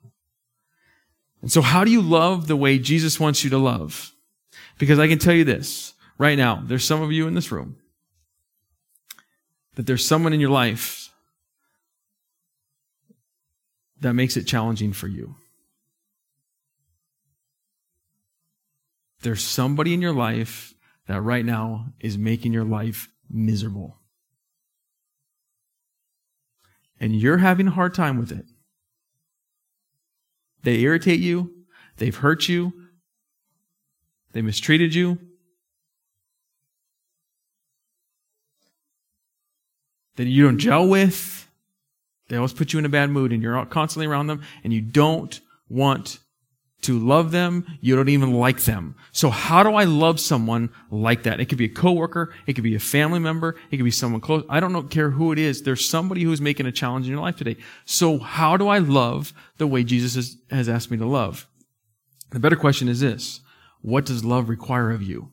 And 1.42 1.50
so, 1.50 1.61
how 1.61 1.85
do 1.85 1.90
you 1.90 2.00
love 2.00 2.46
the 2.46 2.57
way 2.57 2.78
Jesus 2.78 3.20
wants 3.20 3.44
you 3.44 3.50
to 3.50 3.59
love? 3.59 4.12
Because 4.78 4.98
I 4.98 5.09
can 5.09 5.18
tell 5.18 5.35
you 5.35 5.44
this 5.44 5.92
right 6.16 6.38
now, 6.38 6.62
there's 6.64 6.85
some 6.85 7.02
of 7.02 7.12
you 7.12 7.26
in 7.26 7.35
this 7.35 7.52
room 7.52 7.76
that 9.74 9.87
there's 9.87 10.07
someone 10.07 10.33
in 10.33 10.40
your 10.40 10.50
life 10.50 11.11
that 14.00 14.14
makes 14.14 14.37
it 14.37 14.46
challenging 14.46 14.92
for 14.92 15.09
you. 15.09 15.37
There's 19.22 19.42
somebody 19.42 19.94
in 19.94 20.02
your 20.02 20.12
life 20.12 20.74
that 21.07 21.20
right 21.20 21.44
now 21.44 21.87
is 22.00 22.18
making 22.18 22.52
your 22.52 22.64
life 22.64 23.09
miserable. 23.31 23.98
And 27.00 27.16
you're 27.16 27.38
having 27.38 27.68
a 27.68 27.72
hard 27.72 27.94
time 27.94 28.18
with 28.18 28.31
it. 28.31 28.46
They 30.62 30.81
irritate 30.81 31.20
you, 31.20 31.53
they've 31.96 32.16
hurt 32.16 32.48
you, 32.48 32.72
they 34.33 34.42
mistreated 34.42 34.94
you. 34.94 35.18
That 40.16 40.27
you 40.27 40.44
don't 40.44 40.59
gel 40.59 40.87
with, 40.87 41.48
they 42.29 42.37
always 42.37 42.53
put 42.53 42.72
you 42.72 42.79
in 42.79 42.85
a 42.85 42.90
bad 42.90 43.11
mood 43.11 43.33
and 43.33 43.42
you're 43.42 43.64
constantly 43.66 44.07
around 44.07 44.27
them 44.27 44.42
and 44.62 44.72
you 44.72 44.81
don't 44.81 45.40
want 45.68 46.18
to 46.83 46.99
love 46.99 47.31
them. 47.31 47.64
You 47.81 47.97
don't 47.97 48.09
even 48.09 48.33
like 48.33 48.61
them. 48.61 48.97
So 49.12 49.31
how 49.31 49.62
do 49.62 49.75
I 49.75 49.85
love 49.85 50.21
someone 50.21 50.71
like 50.90 51.23
that? 51.23 51.40
It 51.40 51.47
could 51.47 51.59
be 51.59 51.66
a 51.66 51.68
coworker. 51.68 52.35
It 52.47 52.55
could 52.55 52.64
be 52.64 52.75
a 52.75 52.81
family 52.81 53.18
member. 53.18 53.57
It 53.71 53.77
could 53.77 53.85
be 53.85 53.90
someone 53.90 54.21
close. 54.21 54.45
I 54.49 54.61
don't 54.61 54.88
care 54.88 55.11
who 55.11 55.33
it 55.33 55.38
is. 55.38 55.62
There's 55.62 55.85
somebody 55.85 56.23
who's 56.23 56.40
making 56.40 56.66
a 56.66 56.73
challenge 56.73 57.07
in 57.07 57.12
your 57.12 57.23
life 57.23 57.37
today. 57.37 57.57
So 57.85 58.18
how 58.18 58.57
do 58.57 58.68
I 58.68 58.79
love 58.79 59.33
the 59.59 59.66
way 59.66 59.85
Jesus 59.85 60.14
has, 60.14 60.37
has 60.51 60.68
asked 60.68 60.90
me 60.90 60.99
to 60.99 61.07
love? 61.07 61.47
The 62.31 62.40
better 62.40 62.57
question 62.57 62.88
is 62.88 63.01
this. 63.01 63.40
What 63.81 64.07
does 64.07 64.25
love 64.25 64.49
require 64.49 64.90
of 64.90 65.03
you? 65.03 65.31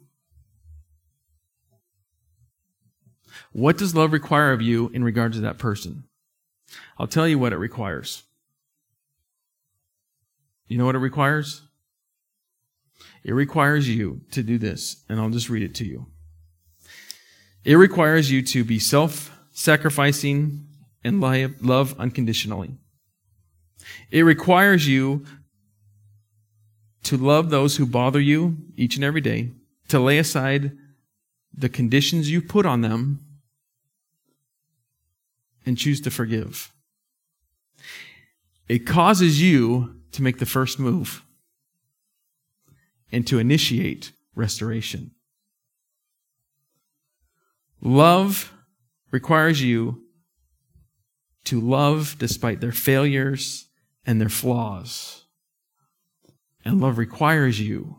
What 3.51 3.77
does 3.77 3.95
love 3.95 4.13
require 4.13 4.51
of 4.51 4.61
you 4.61 4.89
in 4.93 5.03
regard 5.03 5.33
to 5.33 5.41
that 5.41 5.57
person? 5.57 6.03
I'll 6.99 7.07
tell 7.07 7.27
you 7.27 7.39
what 7.39 7.53
it 7.53 7.57
requires. 7.57 8.23
You 10.69 10.77
know 10.77 10.85
what 10.85 10.95
it 10.95 10.99
requires? 10.99 11.63
It 13.23 13.33
requires 13.33 13.89
you 13.89 14.21
to 14.31 14.43
do 14.43 14.57
this, 14.57 15.03
and 15.09 15.19
I'll 15.19 15.29
just 15.29 15.49
read 15.49 15.63
it 15.63 15.75
to 15.75 15.85
you. 15.85 16.05
It 17.65 17.75
requires 17.75 18.31
you 18.31 18.41
to 18.43 18.63
be 18.63 18.79
self 18.79 19.37
sacrificing 19.51 20.67
and 21.03 21.19
love 21.19 21.99
unconditionally. 21.99 22.77
It 24.11 24.21
requires 24.21 24.87
you 24.87 25.25
to 27.03 27.17
love 27.17 27.49
those 27.49 27.77
who 27.77 27.85
bother 27.85 28.19
you 28.19 28.57
each 28.77 28.95
and 28.95 29.03
every 29.03 29.21
day, 29.21 29.51
to 29.87 29.99
lay 29.99 30.19
aside 30.19 30.71
the 31.51 31.69
conditions 31.69 32.29
you 32.29 32.41
put 32.41 32.65
on 32.65 32.81
them 32.81 33.25
and 35.65 35.77
choose 35.77 35.99
to 36.01 36.11
forgive. 36.11 36.71
It 38.67 38.85
causes 38.85 39.41
you 39.41 39.98
to 40.11 40.21
make 40.21 40.39
the 40.39 40.45
first 40.45 40.79
move 40.79 41.23
and 43.11 43.25
to 43.27 43.39
initiate 43.39 44.11
restoration. 44.35 45.11
Love 47.81 48.53
requires 49.11 49.61
you 49.61 50.03
to 51.45 51.59
love 51.59 52.15
despite 52.19 52.59
their 52.59 52.71
failures 52.71 53.67
and 54.05 54.19
their 54.19 54.29
flaws. 54.29 55.25
And 56.65 56.81
love 56.81 56.97
requires 56.97 57.59
you 57.59 57.97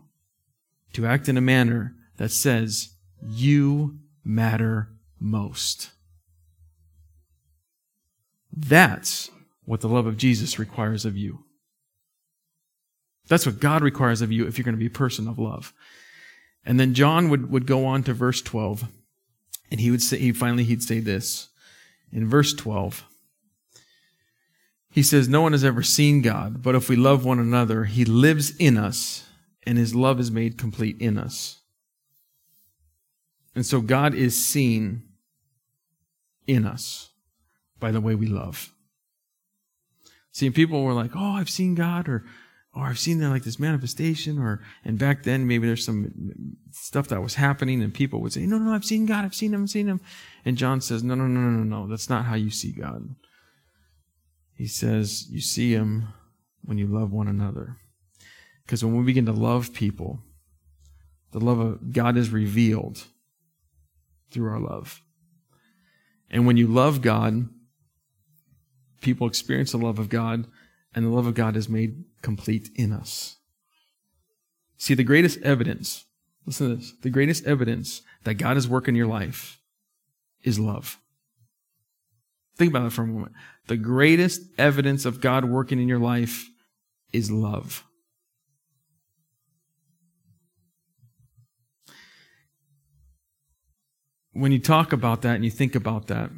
to 0.93 1.05
act 1.05 1.27
in 1.27 1.37
a 1.37 1.41
manner 1.41 1.95
that 2.17 2.31
says, 2.31 2.89
You 3.21 3.99
matter 4.23 4.89
most. 5.19 5.91
That's 8.53 9.29
what 9.65 9.81
the 9.81 9.89
love 9.89 10.05
of 10.05 10.17
Jesus 10.17 10.59
requires 10.59 11.05
of 11.05 11.17
you. 11.17 11.45
That's 13.27 13.45
what 13.45 13.59
God 13.59 13.81
requires 13.81 14.21
of 14.21 14.31
you 14.31 14.47
if 14.47 14.57
you're 14.57 14.65
going 14.65 14.75
to 14.75 14.79
be 14.79 14.87
a 14.87 14.89
person 14.89 15.27
of 15.27 15.39
love. 15.39 15.73
And 16.65 16.79
then 16.79 16.93
John 16.93 17.29
would, 17.29 17.51
would 17.51 17.65
go 17.65 17.85
on 17.85 18.03
to 18.03 18.13
verse 18.13 18.41
12, 18.41 18.85
and 19.71 19.79
he 19.79 19.89
would 19.89 20.01
say, 20.01 20.17
he 20.17 20.31
finally 20.31 20.63
he'd 20.63 20.83
say 20.83 20.99
this. 20.99 21.49
In 22.11 22.27
verse 22.27 22.53
12, 22.53 23.05
he 24.91 25.01
says, 25.01 25.29
No 25.29 25.41
one 25.41 25.53
has 25.53 25.63
ever 25.63 25.81
seen 25.81 26.21
God, 26.21 26.61
but 26.61 26.75
if 26.75 26.89
we 26.89 26.95
love 26.95 27.23
one 27.23 27.39
another, 27.39 27.85
he 27.85 28.03
lives 28.03 28.55
in 28.57 28.77
us, 28.77 29.25
and 29.63 29.77
his 29.77 29.95
love 29.95 30.19
is 30.19 30.29
made 30.29 30.57
complete 30.57 30.99
in 30.99 31.17
us. 31.17 31.61
And 33.55 33.65
so 33.65 33.81
God 33.81 34.13
is 34.13 34.43
seen 34.43 35.03
in 36.47 36.65
us 36.65 37.09
by 37.79 37.91
the 37.91 38.01
way 38.01 38.15
we 38.15 38.27
love. 38.27 38.73
See, 40.31 40.49
people 40.49 40.83
were 40.83 40.93
like, 40.93 41.11
"Oh, 41.15 41.31
I've 41.33 41.49
seen 41.49 41.75
God," 41.75 42.07
or 42.07 42.25
"Oh, 42.73 42.81
I've 42.81 42.99
seen 42.99 43.19
that 43.19 43.29
like 43.29 43.43
this 43.43 43.59
manifestation," 43.59 44.39
or 44.39 44.61
and 44.85 44.97
back 44.97 45.23
then 45.23 45.47
maybe 45.47 45.67
there's 45.67 45.85
some 45.85 46.11
stuff 46.71 47.07
that 47.09 47.21
was 47.21 47.35
happening, 47.35 47.81
and 47.81 47.93
people 47.93 48.21
would 48.21 48.33
say, 48.33 48.45
"No, 48.45 48.57
no, 48.57 48.73
I've 48.73 48.85
seen 48.85 49.05
God. 49.05 49.25
I've 49.25 49.35
seen 49.35 49.53
Him. 49.53 49.63
I've 49.63 49.69
seen 49.69 49.87
Him." 49.87 50.01
And 50.45 50.57
John 50.57 50.81
says, 50.81 51.03
"No, 51.03 51.15
no, 51.15 51.27
no, 51.27 51.39
no, 51.39 51.49
no, 51.49 51.63
no. 51.63 51.87
That's 51.87 52.09
not 52.09 52.25
how 52.25 52.35
you 52.35 52.49
see 52.49 52.71
God. 52.71 53.15
he 54.53 54.67
says, 54.67 55.27
You 55.29 55.41
see 55.41 55.73
him 55.73 56.09
when 56.63 56.77
you 56.77 56.85
love 56.85 57.11
one 57.11 57.27
another. 57.27 57.77
Because 58.63 58.85
when 58.85 58.95
we 58.95 59.03
begin 59.03 59.25
to 59.25 59.31
love 59.31 59.73
people, 59.73 60.19
the 61.31 61.39
love 61.39 61.59
of 61.59 61.93
God 61.93 62.15
is 62.15 62.29
revealed 62.29 63.05
through 64.31 64.49
our 64.49 64.59
love. 64.59 65.01
And 66.29 66.45
when 66.45 66.57
you 66.57 66.67
love 66.67 67.01
God, 67.01 67.49
people 69.01 69.27
experience 69.27 69.71
the 69.71 69.77
love 69.77 69.99
of 69.99 70.09
God, 70.09 70.45
and 70.93 71.05
the 71.05 71.09
love 71.09 71.25
of 71.25 71.33
God 71.33 71.55
is 71.55 71.67
made 71.67 72.03
complete 72.21 72.69
in 72.75 72.91
us. 72.91 73.37
See, 74.77 74.93
the 74.93 75.03
greatest 75.03 75.39
evidence, 75.41 76.05
listen 76.45 76.69
to 76.69 76.75
this, 76.75 76.93
the 77.01 77.09
greatest 77.09 77.45
evidence 77.45 78.01
that 78.23 78.35
God 78.35 78.57
is 78.57 78.67
working 78.67 78.93
in 78.93 78.97
your 78.97 79.07
life 79.07 79.59
is 80.43 80.59
love. 80.59 80.97
Think 82.57 82.71
about 82.71 82.83
that 82.83 82.91
for 82.91 83.03
a 83.03 83.07
moment. 83.07 83.33
The 83.67 83.77
greatest 83.77 84.41
evidence 84.57 85.05
of 85.05 85.21
God 85.21 85.45
working 85.45 85.79
in 85.79 85.87
your 85.87 85.99
life 85.99 86.49
is 87.13 87.31
love. 87.31 87.83
When 94.33 94.51
you 94.51 94.59
talk 94.59 94.93
about 94.93 95.21
that 95.23 95.35
and 95.35 95.45
you 95.45 95.51
think 95.51 95.75
about 95.75 96.07
that, 96.07 96.31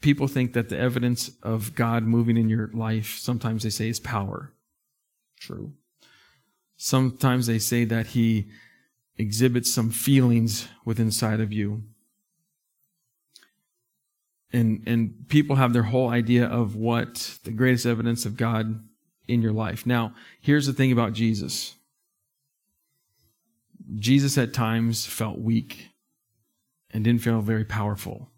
people 0.00 0.28
think 0.28 0.52
that 0.52 0.68
the 0.68 0.78
evidence 0.78 1.30
of 1.42 1.74
God 1.74 2.04
moving 2.04 2.36
in 2.36 2.48
your 2.48 2.70
life, 2.72 3.18
sometimes 3.18 3.62
they 3.62 3.70
say 3.70 3.88
is 3.88 3.98
power. 3.98 4.52
True. 5.38 5.72
Sometimes 6.76 7.46
they 7.46 7.58
say 7.58 7.84
that 7.84 8.08
he 8.08 8.48
exhibits 9.16 9.72
some 9.72 9.90
feelings 9.90 10.68
within 10.84 11.06
inside 11.06 11.40
of 11.40 11.52
you. 11.52 11.82
And, 14.52 14.82
and 14.86 15.28
people 15.28 15.56
have 15.56 15.72
their 15.72 15.82
whole 15.82 16.08
idea 16.08 16.46
of 16.46 16.74
what 16.74 17.38
the 17.44 17.50
greatest 17.50 17.84
evidence 17.84 18.24
of 18.24 18.36
God 18.36 18.82
in 19.26 19.42
your 19.42 19.52
life. 19.52 19.84
Now, 19.84 20.14
here's 20.40 20.66
the 20.66 20.72
thing 20.72 20.90
about 20.90 21.12
Jesus. 21.12 21.74
Jesus 23.96 24.38
at 24.38 24.54
times 24.54 25.04
felt 25.04 25.38
weak 25.38 25.88
and 26.90 27.04
didn't 27.04 27.22
feel 27.22 27.40
very 27.40 27.64
powerful, 27.64 28.30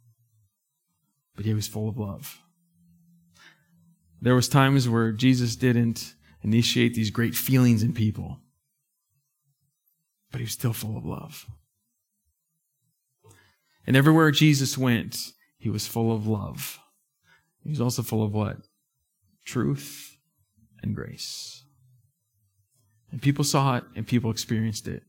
but 1.37 1.45
he 1.45 1.55
was 1.55 1.69
full 1.69 1.89
of 1.89 1.99
love. 1.99 2.41
There 4.21 4.35
was 4.35 4.49
times 4.49 4.89
where 4.89 5.13
Jesus 5.13 5.57
didn't 5.57 6.15
initiate 6.43 6.95
these 6.95 7.11
great 7.11 7.35
feelings 7.35 7.83
in 7.83 7.93
people, 7.93 8.39
but 10.31 10.41
he 10.41 10.45
was 10.45 10.53
still 10.53 10.73
full 10.73 10.97
of 10.97 11.05
love. 11.05 11.47
And 13.87 13.97
everywhere 13.97 14.31
Jesus 14.31 14.79
went, 14.79 15.33
he 15.59 15.69
was 15.69 15.87
full 15.87 16.15
of 16.15 16.27
love. 16.27 16.79
He 17.63 17.71
was 17.71 17.81
also 17.81 18.03
full 18.03 18.23
of 18.23 18.33
what? 18.33 18.59
Truth 19.45 20.17
and 20.83 20.95
grace. 20.95 21.65
And 23.11 23.21
people 23.21 23.45
saw 23.45 23.77
it 23.77 23.85
and 23.97 24.07
people 24.07 24.31
experienced 24.31 24.87
it. 24.87 25.03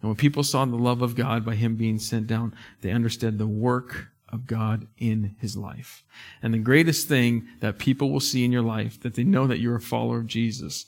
And 0.00 0.10
when 0.10 0.16
people 0.16 0.42
saw 0.42 0.64
the 0.64 0.76
love 0.76 1.02
of 1.02 1.16
God 1.16 1.44
by 1.44 1.54
him 1.54 1.76
being 1.76 1.98
sent 1.98 2.26
down, 2.26 2.54
they 2.82 2.90
understood 2.90 3.38
the 3.38 3.46
work 3.46 4.08
of 4.28 4.46
God 4.46 4.88
in 4.98 5.36
his 5.40 5.56
life. 5.56 6.04
And 6.42 6.52
the 6.52 6.58
greatest 6.58 7.08
thing 7.08 7.46
that 7.60 7.78
people 7.78 8.10
will 8.10 8.20
see 8.20 8.44
in 8.44 8.52
your 8.52 8.62
life, 8.62 9.00
that 9.00 9.14
they 9.14 9.24
know 9.24 9.46
that 9.46 9.60
you're 9.60 9.76
a 9.76 9.80
follower 9.80 10.18
of 10.18 10.26
Jesus, 10.26 10.86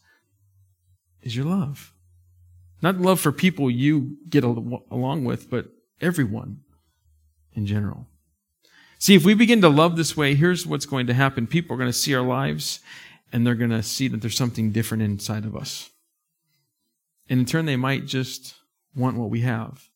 is 1.23 1.37
your 1.37 1.47
love. 1.47 1.93
Not 2.83 3.01
love 3.01 3.21
for 3.21 3.33
people 3.33 3.71
you 3.71 4.17
get 4.29 4.45
along 4.45 5.25
with, 5.25 5.51
but 5.51 5.67
everyone 6.01 6.61
in 7.55 7.67
general. 7.67 8.07
See, 8.99 9.15
if 9.15 9.25
we 9.25 9.35
begin 9.35 9.61
to 9.63 9.69
love 9.69 9.97
this 9.97 10.17
way, 10.17 10.35
here's 10.35 10.67
what's 10.67 10.87
going 10.87 11.07
to 11.07 11.15
happen. 11.15 11.47
People 11.47 11.75
are 11.75 11.79
going 11.79 11.91
to 11.91 11.93
see 11.93 12.15
our 12.15 12.23
lives 12.23 12.81
and 13.33 13.47
they're 13.47 13.55
going 13.55 13.71
to 13.71 13.83
see 13.83 14.09
that 14.09 14.21
there's 14.21 14.37
something 14.37 14.73
different 14.73 15.03
inside 15.03 15.45
of 15.45 15.57
us. 15.57 15.91
And 17.29 17.41
in 17.41 17.47
turn, 17.47 17.67
they 17.67 17.77
might 17.77 18.07
just 18.07 18.55
want 18.97 19.17
what 19.17 19.31
we 19.31 19.43
have. 19.43 19.88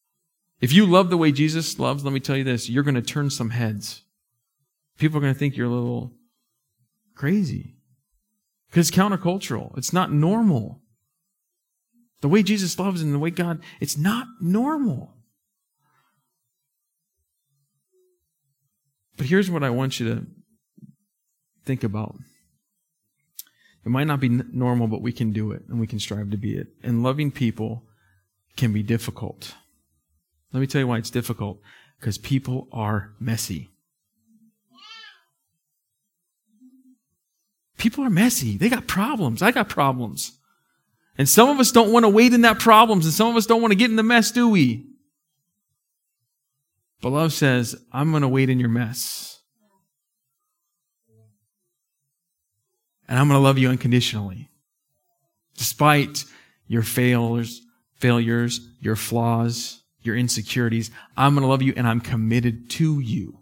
If 0.63 0.73
you 0.73 0.87
love 0.87 1.11
the 1.11 1.17
way 1.17 1.33
Jesus 1.33 1.81
loves, 1.81 2.05
let 2.05 2.13
me 2.13 2.21
tell 2.21 2.37
you 2.37 2.45
this, 2.45 2.71
you're 2.71 2.85
going 2.85 2.95
to 2.95 3.03
turn 3.03 3.31
some 3.31 3.51
heads. 3.51 4.05
People 4.97 5.19
are 5.19 5.21
going 5.21 5.35
to 5.35 5.39
think 5.39 5.57
you're 5.57 5.67
a 5.67 5.71
little 5.71 6.13
crazy. 7.17 7.75
Because 8.71 8.89
it's 8.89 8.97
countercultural. 8.97 9.77
It's 9.77 9.93
not 9.93 10.13
normal. 10.13 10.81
The 12.21 12.29
way 12.29 12.45
Jesus 12.45 12.79
loves 12.79 13.03
and 13.03 13.13
the 13.13 13.19
way 13.19 13.31
God, 13.31 13.61
it's 13.81 13.99
not 13.99 14.29
normal. 14.41 15.13
But 19.17 19.27
here's 19.27 19.51
what 19.51 19.65
I 19.65 19.71
want 19.71 19.99
you 19.99 20.15
to 20.15 20.27
think 21.65 21.83
about. 21.83 22.15
It 23.85 23.89
might 23.89 24.07
not 24.07 24.21
be 24.21 24.29
normal, 24.29 24.87
but 24.87 25.03
we 25.03 25.13
can 25.13 25.33
do 25.33 25.51
it 25.51 25.65
and 25.69 25.81
we 25.81 25.89
can 25.89 25.99
strive 25.99 26.31
to 26.31 26.37
be 26.37 26.55
it. 26.55 26.69
And 26.85 27.03
loving 27.03 27.33
people 27.33 27.83
can 28.57 28.73
be 28.73 28.85
difficult. 28.85 29.55
Let 30.53 30.61
me 30.61 30.67
tell 30.67 30.81
you 30.81 30.87
why 30.87 30.99
it's 30.99 31.11
difficult. 31.11 31.61
Because 31.99 32.19
people 32.19 32.69
are 32.73 33.13
messy. 33.19 33.71
People 37.79 38.05
are 38.05 38.11
messy. 38.11 38.57
They 38.57 38.69
got 38.69 38.87
problems. 38.87 39.43
I 39.43 39.51
got 39.51 39.69
problems. 39.69 40.39
And 41.19 41.29
some 41.29 41.49
of 41.49 41.61
us 41.61 41.73
don't 41.73 41.93
want 41.93 42.05
to 42.05 42.09
wade 42.09 42.33
in 42.33 42.43
that 42.43 42.59
problems, 42.59 43.05
and 43.05 43.13
some 43.13 43.29
of 43.29 43.37
us 43.37 43.47
don't 43.47 43.61
want 43.61 43.73
to 43.73 43.77
get 43.77 43.91
in 43.91 43.97
the 43.97 44.03
mess, 44.03 44.31
do 44.31 44.49
we? 44.49 44.87
But 47.03 47.11
love 47.11 47.33
says, 47.33 47.77
I'm 47.93 48.11
going 48.11 48.23
to 48.23 48.29
wade 48.29 48.49
in 48.49 48.61
your 48.61 48.69
mess. 48.69 49.41
And 53.09 53.19
I'm 53.19 53.29
going 53.29 53.39
to 53.39 53.43
love 53.43 53.59
you 53.59 53.69
unconditionally. 53.69 54.49
Despite 55.59 56.25
your 56.67 56.83
failures, 56.83 57.61
failures, 57.97 58.61
your 58.81 58.97
flaws, 58.97 59.82
your 60.03 60.17
insecurities, 60.17 60.91
I'm 61.17 61.35
going 61.35 61.43
to 61.43 61.49
love 61.49 61.63
you 61.63 61.73
and 61.77 61.87
I'm 61.87 62.01
committed 62.01 62.71
to 62.71 63.01
you. 63.01 63.39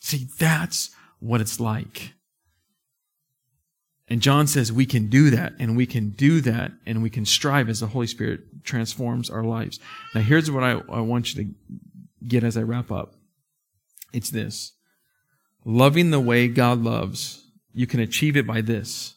See, 0.00 0.28
that's 0.38 0.90
what 1.18 1.40
it's 1.40 1.58
like. 1.58 2.12
And 4.08 4.22
John 4.22 4.46
says 4.46 4.72
we 4.72 4.86
can 4.86 5.08
do 5.08 5.30
that, 5.30 5.54
and 5.58 5.76
we 5.76 5.84
can 5.84 6.10
do 6.10 6.40
that, 6.42 6.70
and 6.86 7.02
we 7.02 7.10
can 7.10 7.26
strive 7.26 7.68
as 7.68 7.80
the 7.80 7.88
Holy 7.88 8.06
Spirit 8.06 8.62
transforms 8.62 9.28
our 9.30 9.42
lives. 9.42 9.80
Now, 10.14 10.20
here's 10.20 10.48
what 10.48 10.62
I, 10.62 10.80
I 10.88 11.00
want 11.00 11.34
you 11.34 11.44
to 11.44 11.50
get 12.24 12.44
as 12.44 12.56
I 12.56 12.62
wrap 12.62 12.92
up 12.92 13.14
it's 14.12 14.30
this 14.30 14.72
loving 15.64 16.10
the 16.10 16.20
way 16.20 16.48
God 16.48 16.82
loves, 16.82 17.50
you 17.72 17.86
can 17.86 18.00
achieve 18.00 18.36
it 18.36 18.46
by 18.46 18.60
this. 18.60 19.14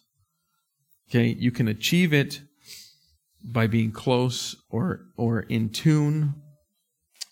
Okay, 1.09 1.27
you 1.27 1.51
can 1.51 1.67
achieve 1.67 2.13
it 2.13 2.41
by 3.43 3.67
being 3.67 3.91
close 3.91 4.55
or 4.69 5.05
or 5.17 5.41
in 5.41 5.69
tune 5.69 6.35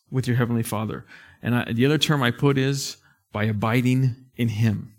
with 0.10 0.28
your 0.28 0.38
heavenly 0.38 0.64
Father. 0.64 1.06
And 1.42 1.56
I, 1.56 1.72
the 1.72 1.86
other 1.86 1.98
term 1.98 2.24
I 2.24 2.32
put 2.32 2.58
is 2.58 2.98
by 3.32 3.46
abiding 3.46 4.16
in 4.36 4.50
Him. 4.50 4.94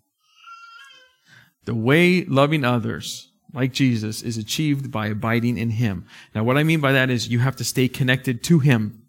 The 1.64 1.74
way 1.74 2.24
loving 2.24 2.64
others, 2.64 3.30
like 3.52 3.72
Jesus, 3.72 4.22
is 4.22 4.36
achieved 4.36 4.90
by 4.90 5.08
abiding 5.08 5.58
in 5.58 5.70
Him. 5.70 6.06
Now, 6.34 6.44
what 6.44 6.56
I 6.56 6.62
mean 6.62 6.80
by 6.80 6.92
that 6.92 7.10
is 7.10 7.28
you 7.28 7.40
have 7.40 7.56
to 7.56 7.64
stay 7.64 7.88
connected 7.88 8.42
to 8.44 8.58
Him. 8.60 9.02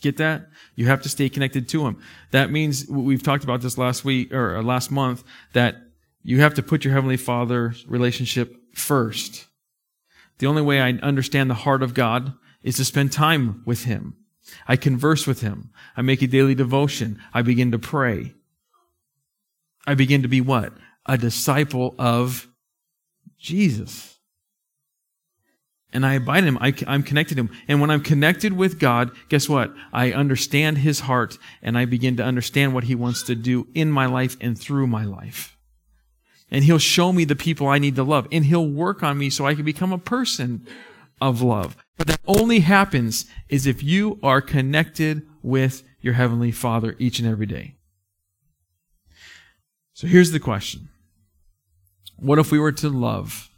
Get 0.00 0.16
that? 0.16 0.48
You 0.74 0.86
have 0.86 1.00
to 1.02 1.08
stay 1.08 1.28
connected 1.28 1.68
to 1.68 1.86
Him. 1.86 1.96
That 2.32 2.50
means, 2.50 2.88
we've 2.88 3.22
talked 3.22 3.44
about 3.44 3.60
this 3.60 3.78
last 3.78 4.04
week, 4.04 4.34
or 4.34 4.56
uh, 4.56 4.62
last 4.62 4.90
month, 4.90 5.22
that 5.52 5.76
you 6.24 6.40
have 6.40 6.54
to 6.54 6.62
put 6.62 6.84
your 6.84 6.92
Heavenly 6.92 7.16
Father 7.16 7.74
relationship 7.86 8.56
first. 8.74 9.46
The 10.38 10.46
only 10.46 10.62
way 10.62 10.80
I 10.80 10.90
understand 10.90 11.50
the 11.50 11.54
heart 11.54 11.82
of 11.82 11.94
God 11.94 12.34
is 12.62 12.76
to 12.76 12.84
spend 12.84 13.12
time 13.12 13.62
with 13.64 13.84
Him. 13.84 14.16
I 14.66 14.76
converse 14.76 15.26
with 15.26 15.40
Him. 15.40 15.70
I 15.96 16.02
make 16.02 16.22
a 16.22 16.26
daily 16.26 16.54
devotion. 16.54 17.20
I 17.32 17.42
begin 17.42 17.70
to 17.72 17.78
pray. 17.78 18.34
I 19.86 19.94
begin 19.94 20.22
to 20.22 20.28
be 20.28 20.40
what? 20.40 20.72
A 21.06 21.18
disciple 21.18 21.94
of 21.98 22.48
Jesus. 23.38 24.18
And 25.92 26.06
I 26.06 26.14
abide 26.14 26.44
in 26.44 26.56
him. 26.56 26.58
I, 26.60 26.72
am 26.86 27.02
connected 27.02 27.34
to 27.34 27.42
him. 27.42 27.50
And 27.68 27.80
when 27.80 27.90
I'm 27.90 28.02
connected 28.02 28.54
with 28.54 28.78
God, 28.78 29.10
guess 29.28 29.48
what? 29.48 29.74
I 29.92 30.12
understand 30.12 30.78
his 30.78 31.00
heart 31.00 31.36
and 31.60 31.76
I 31.76 31.84
begin 31.84 32.16
to 32.16 32.24
understand 32.24 32.72
what 32.72 32.84
he 32.84 32.94
wants 32.94 33.22
to 33.24 33.34
do 33.34 33.66
in 33.74 33.90
my 33.90 34.06
life 34.06 34.36
and 34.40 34.58
through 34.58 34.86
my 34.86 35.04
life. 35.04 35.51
And 36.52 36.64
he'll 36.64 36.78
show 36.78 37.12
me 37.12 37.24
the 37.24 37.34
people 37.34 37.66
I 37.66 37.78
need 37.78 37.96
to 37.96 38.04
love. 38.04 38.28
And 38.30 38.44
he'll 38.44 38.68
work 38.68 39.02
on 39.02 39.16
me 39.16 39.30
so 39.30 39.46
I 39.46 39.54
can 39.54 39.64
become 39.64 39.90
a 39.90 39.98
person 39.98 40.64
of 41.18 41.40
love. 41.40 41.76
But 41.96 42.08
that 42.08 42.20
only 42.26 42.60
happens 42.60 43.24
is 43.48 43.66
if 43.66 43.82
you 43.82 44.20
are 44.22 44.42
connected 44.42 45.26
with 45.42 45.82
your 46.00 46.12
heavenly 46.12 46.52
father 46.52 46.94
each 46.98 47.18
and 47.18 47.26
every 47.26 47.46
day. 47.46 47.76
So 49.94 50.06
here's 50.06 50.32
the 50.32 50.40
question 50.40 50.90
What 52.16 52.38
if 52.38 52.52
we 52.52 52.58
were 52.58 52.72
to 52.72 52.90
love 52.90 53.48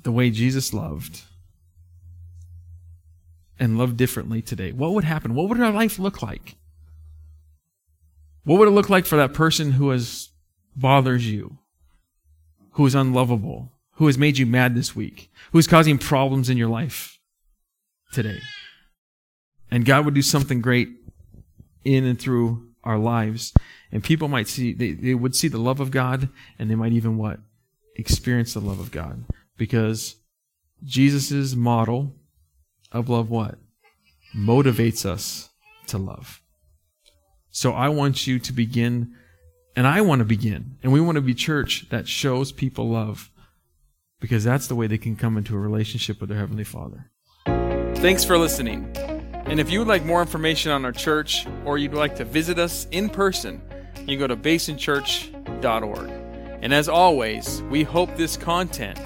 the 0.00 0.12
way 0.12 0.30
Jesus 0.30 0.72
loved 0.72 1.22
and 3.58 3.76
love 3.76 3.96
differently 3.98 4.40
today? 4.40 4.72
What 4.72 4.92
would 4.94 5.04
happen? 5.04 5.34
What 5.34 5.50
would 5.50 5.60
our 5.60 5.72
life 5.72 5.98
look 5.98 6.22
like? 6.22 6.56
What 8.44 8.58
would 8.58 8.68
it 8.68 8.72
look 8.72 8.88
like 8.88 9.04
for 9.04 9.16
that 9.16 9.34
person 9.34 9.72
who 9.72 9.90
has 9.90 10.30
bothers 10.76 11.30
you, 11.30 11.58
who 12.72 12.86
is 12.86 12.94
unlovable, 12.94 13.72
who 13.92 14.06
has 14.06 14.18
made 14.18 14.38
you 14.38 14.46
mad 14.46 14.74
this 14.74 14.94
week, 14.94 15.30
who 15.52 15.58
is 15.58 15.66
causing 15.66 15.98
problems 15.98 16.50
in 16.50 16.56
your 16.56 16.68
life 16.68 17.18
today? 18.12 18.38
And 19.70 19.84
God 19.84 20.04
would 20.04 20.14
do 20.14 20.22
something 20.22 20.60
great 20.60 20.88
in 21.84 22.04
and 22.04 22.20
through 22.20 22.68
our 22.84 22.98
lives. 22.98 23.52
And 23.90 24.02
people 24.02 24.28
might 24.28 24.48
see, 24.48 24.72
they, 24.72 24.92
they 24.92 25.14
would 25.14 25.34
see 25.34 25.48
the 25.48 25.58
love 25.58 25.80
of 25.80 25.90
God 25.90 26.28
and 26.58 26.70
they 26.70 26.74
might 26.74 26.92
even 26.92 27.16
what? 27.16 27.40
Experience 27.96 28.54
the 28.54 28.60
love 28.60 28.78
of 28.78 28.90
God. 28.90 29.24
Because 29.56 30.16
Jesus' 30.84 31.54
model 31.54 32.14
of 32.92 33.08
love 33.08 33.30
what? 33.30 33.58
Motivates 34.36 35.06
us 35.06 35.50
to 35.88 35.98
love. 35.98 36.40
So 37.50 37.72
I 37.72 37.88
want 37.88 38.26
you 38.26 38.38
to 38.38 38.52
begin, 38.52 39.14
and 39.76 39.86
I 39.86 40.00
want 40.00 40.20
to 40.20 40.24
begin, 40.24 40.78
and 40.82 40.90
we 40.90 41.00
want 41.00 41.16
to 41.16 41.22
be 41.22 41.34
church 41.34 41.88
that 41.90 42.08
shows 42.08 42.50
people 42.50 42.88
love 42.88 43.30
because 44.18 44.42
that's 44.42 44.66
the 44.66 44.74
way 44.74 44.86
they 44.86 44.98
can 44.98 45.14
come 45.14 45.36
into 45.36 45.54
a 45.54 45.58
relationship 45.58 46.18
with 46.18 46.30
their 46.30 46.38
Heavenly 46.38 46.64
Father. 46.64 47.10
Thanks 47.96 48.24
for 48.24 48.38
listening. 48.38 48.90
And 48.96 49.60
if 49.60 49.70
you 49.70 49.78
would 49.78 49.88
like 49.88 50.04
more 50.04 50.22
information 50.22 50.72
on 50.72 50.84
our 50.84 50.92
church 50.92 51.46
or 51.64 51.78
you'd 51.78 51.94
like 51.94 52.16
to 52.16 52.24
visit 52.24 52.58
us 52.58 52.86
in 52.90 53.10
person, 53.10 53.62
you 54.00 54.16
can 54.16 54.18
go 54.18 54.26
to 54.26 54.36
basinchurch.org. 54.36 56.10
And 56.62 56.74
as 56.74 56.88
always, 56.88 57.62
we 57.64 57.84
hope 57.84 58.16
this 58.16 58.36
content 58.36 58.98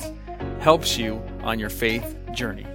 helps 0.60 0.96
you 0.96 1.22
on 1.42 1.58
your 1.58 1.68
faith 1.68 2.16
journey. 2.32 2.66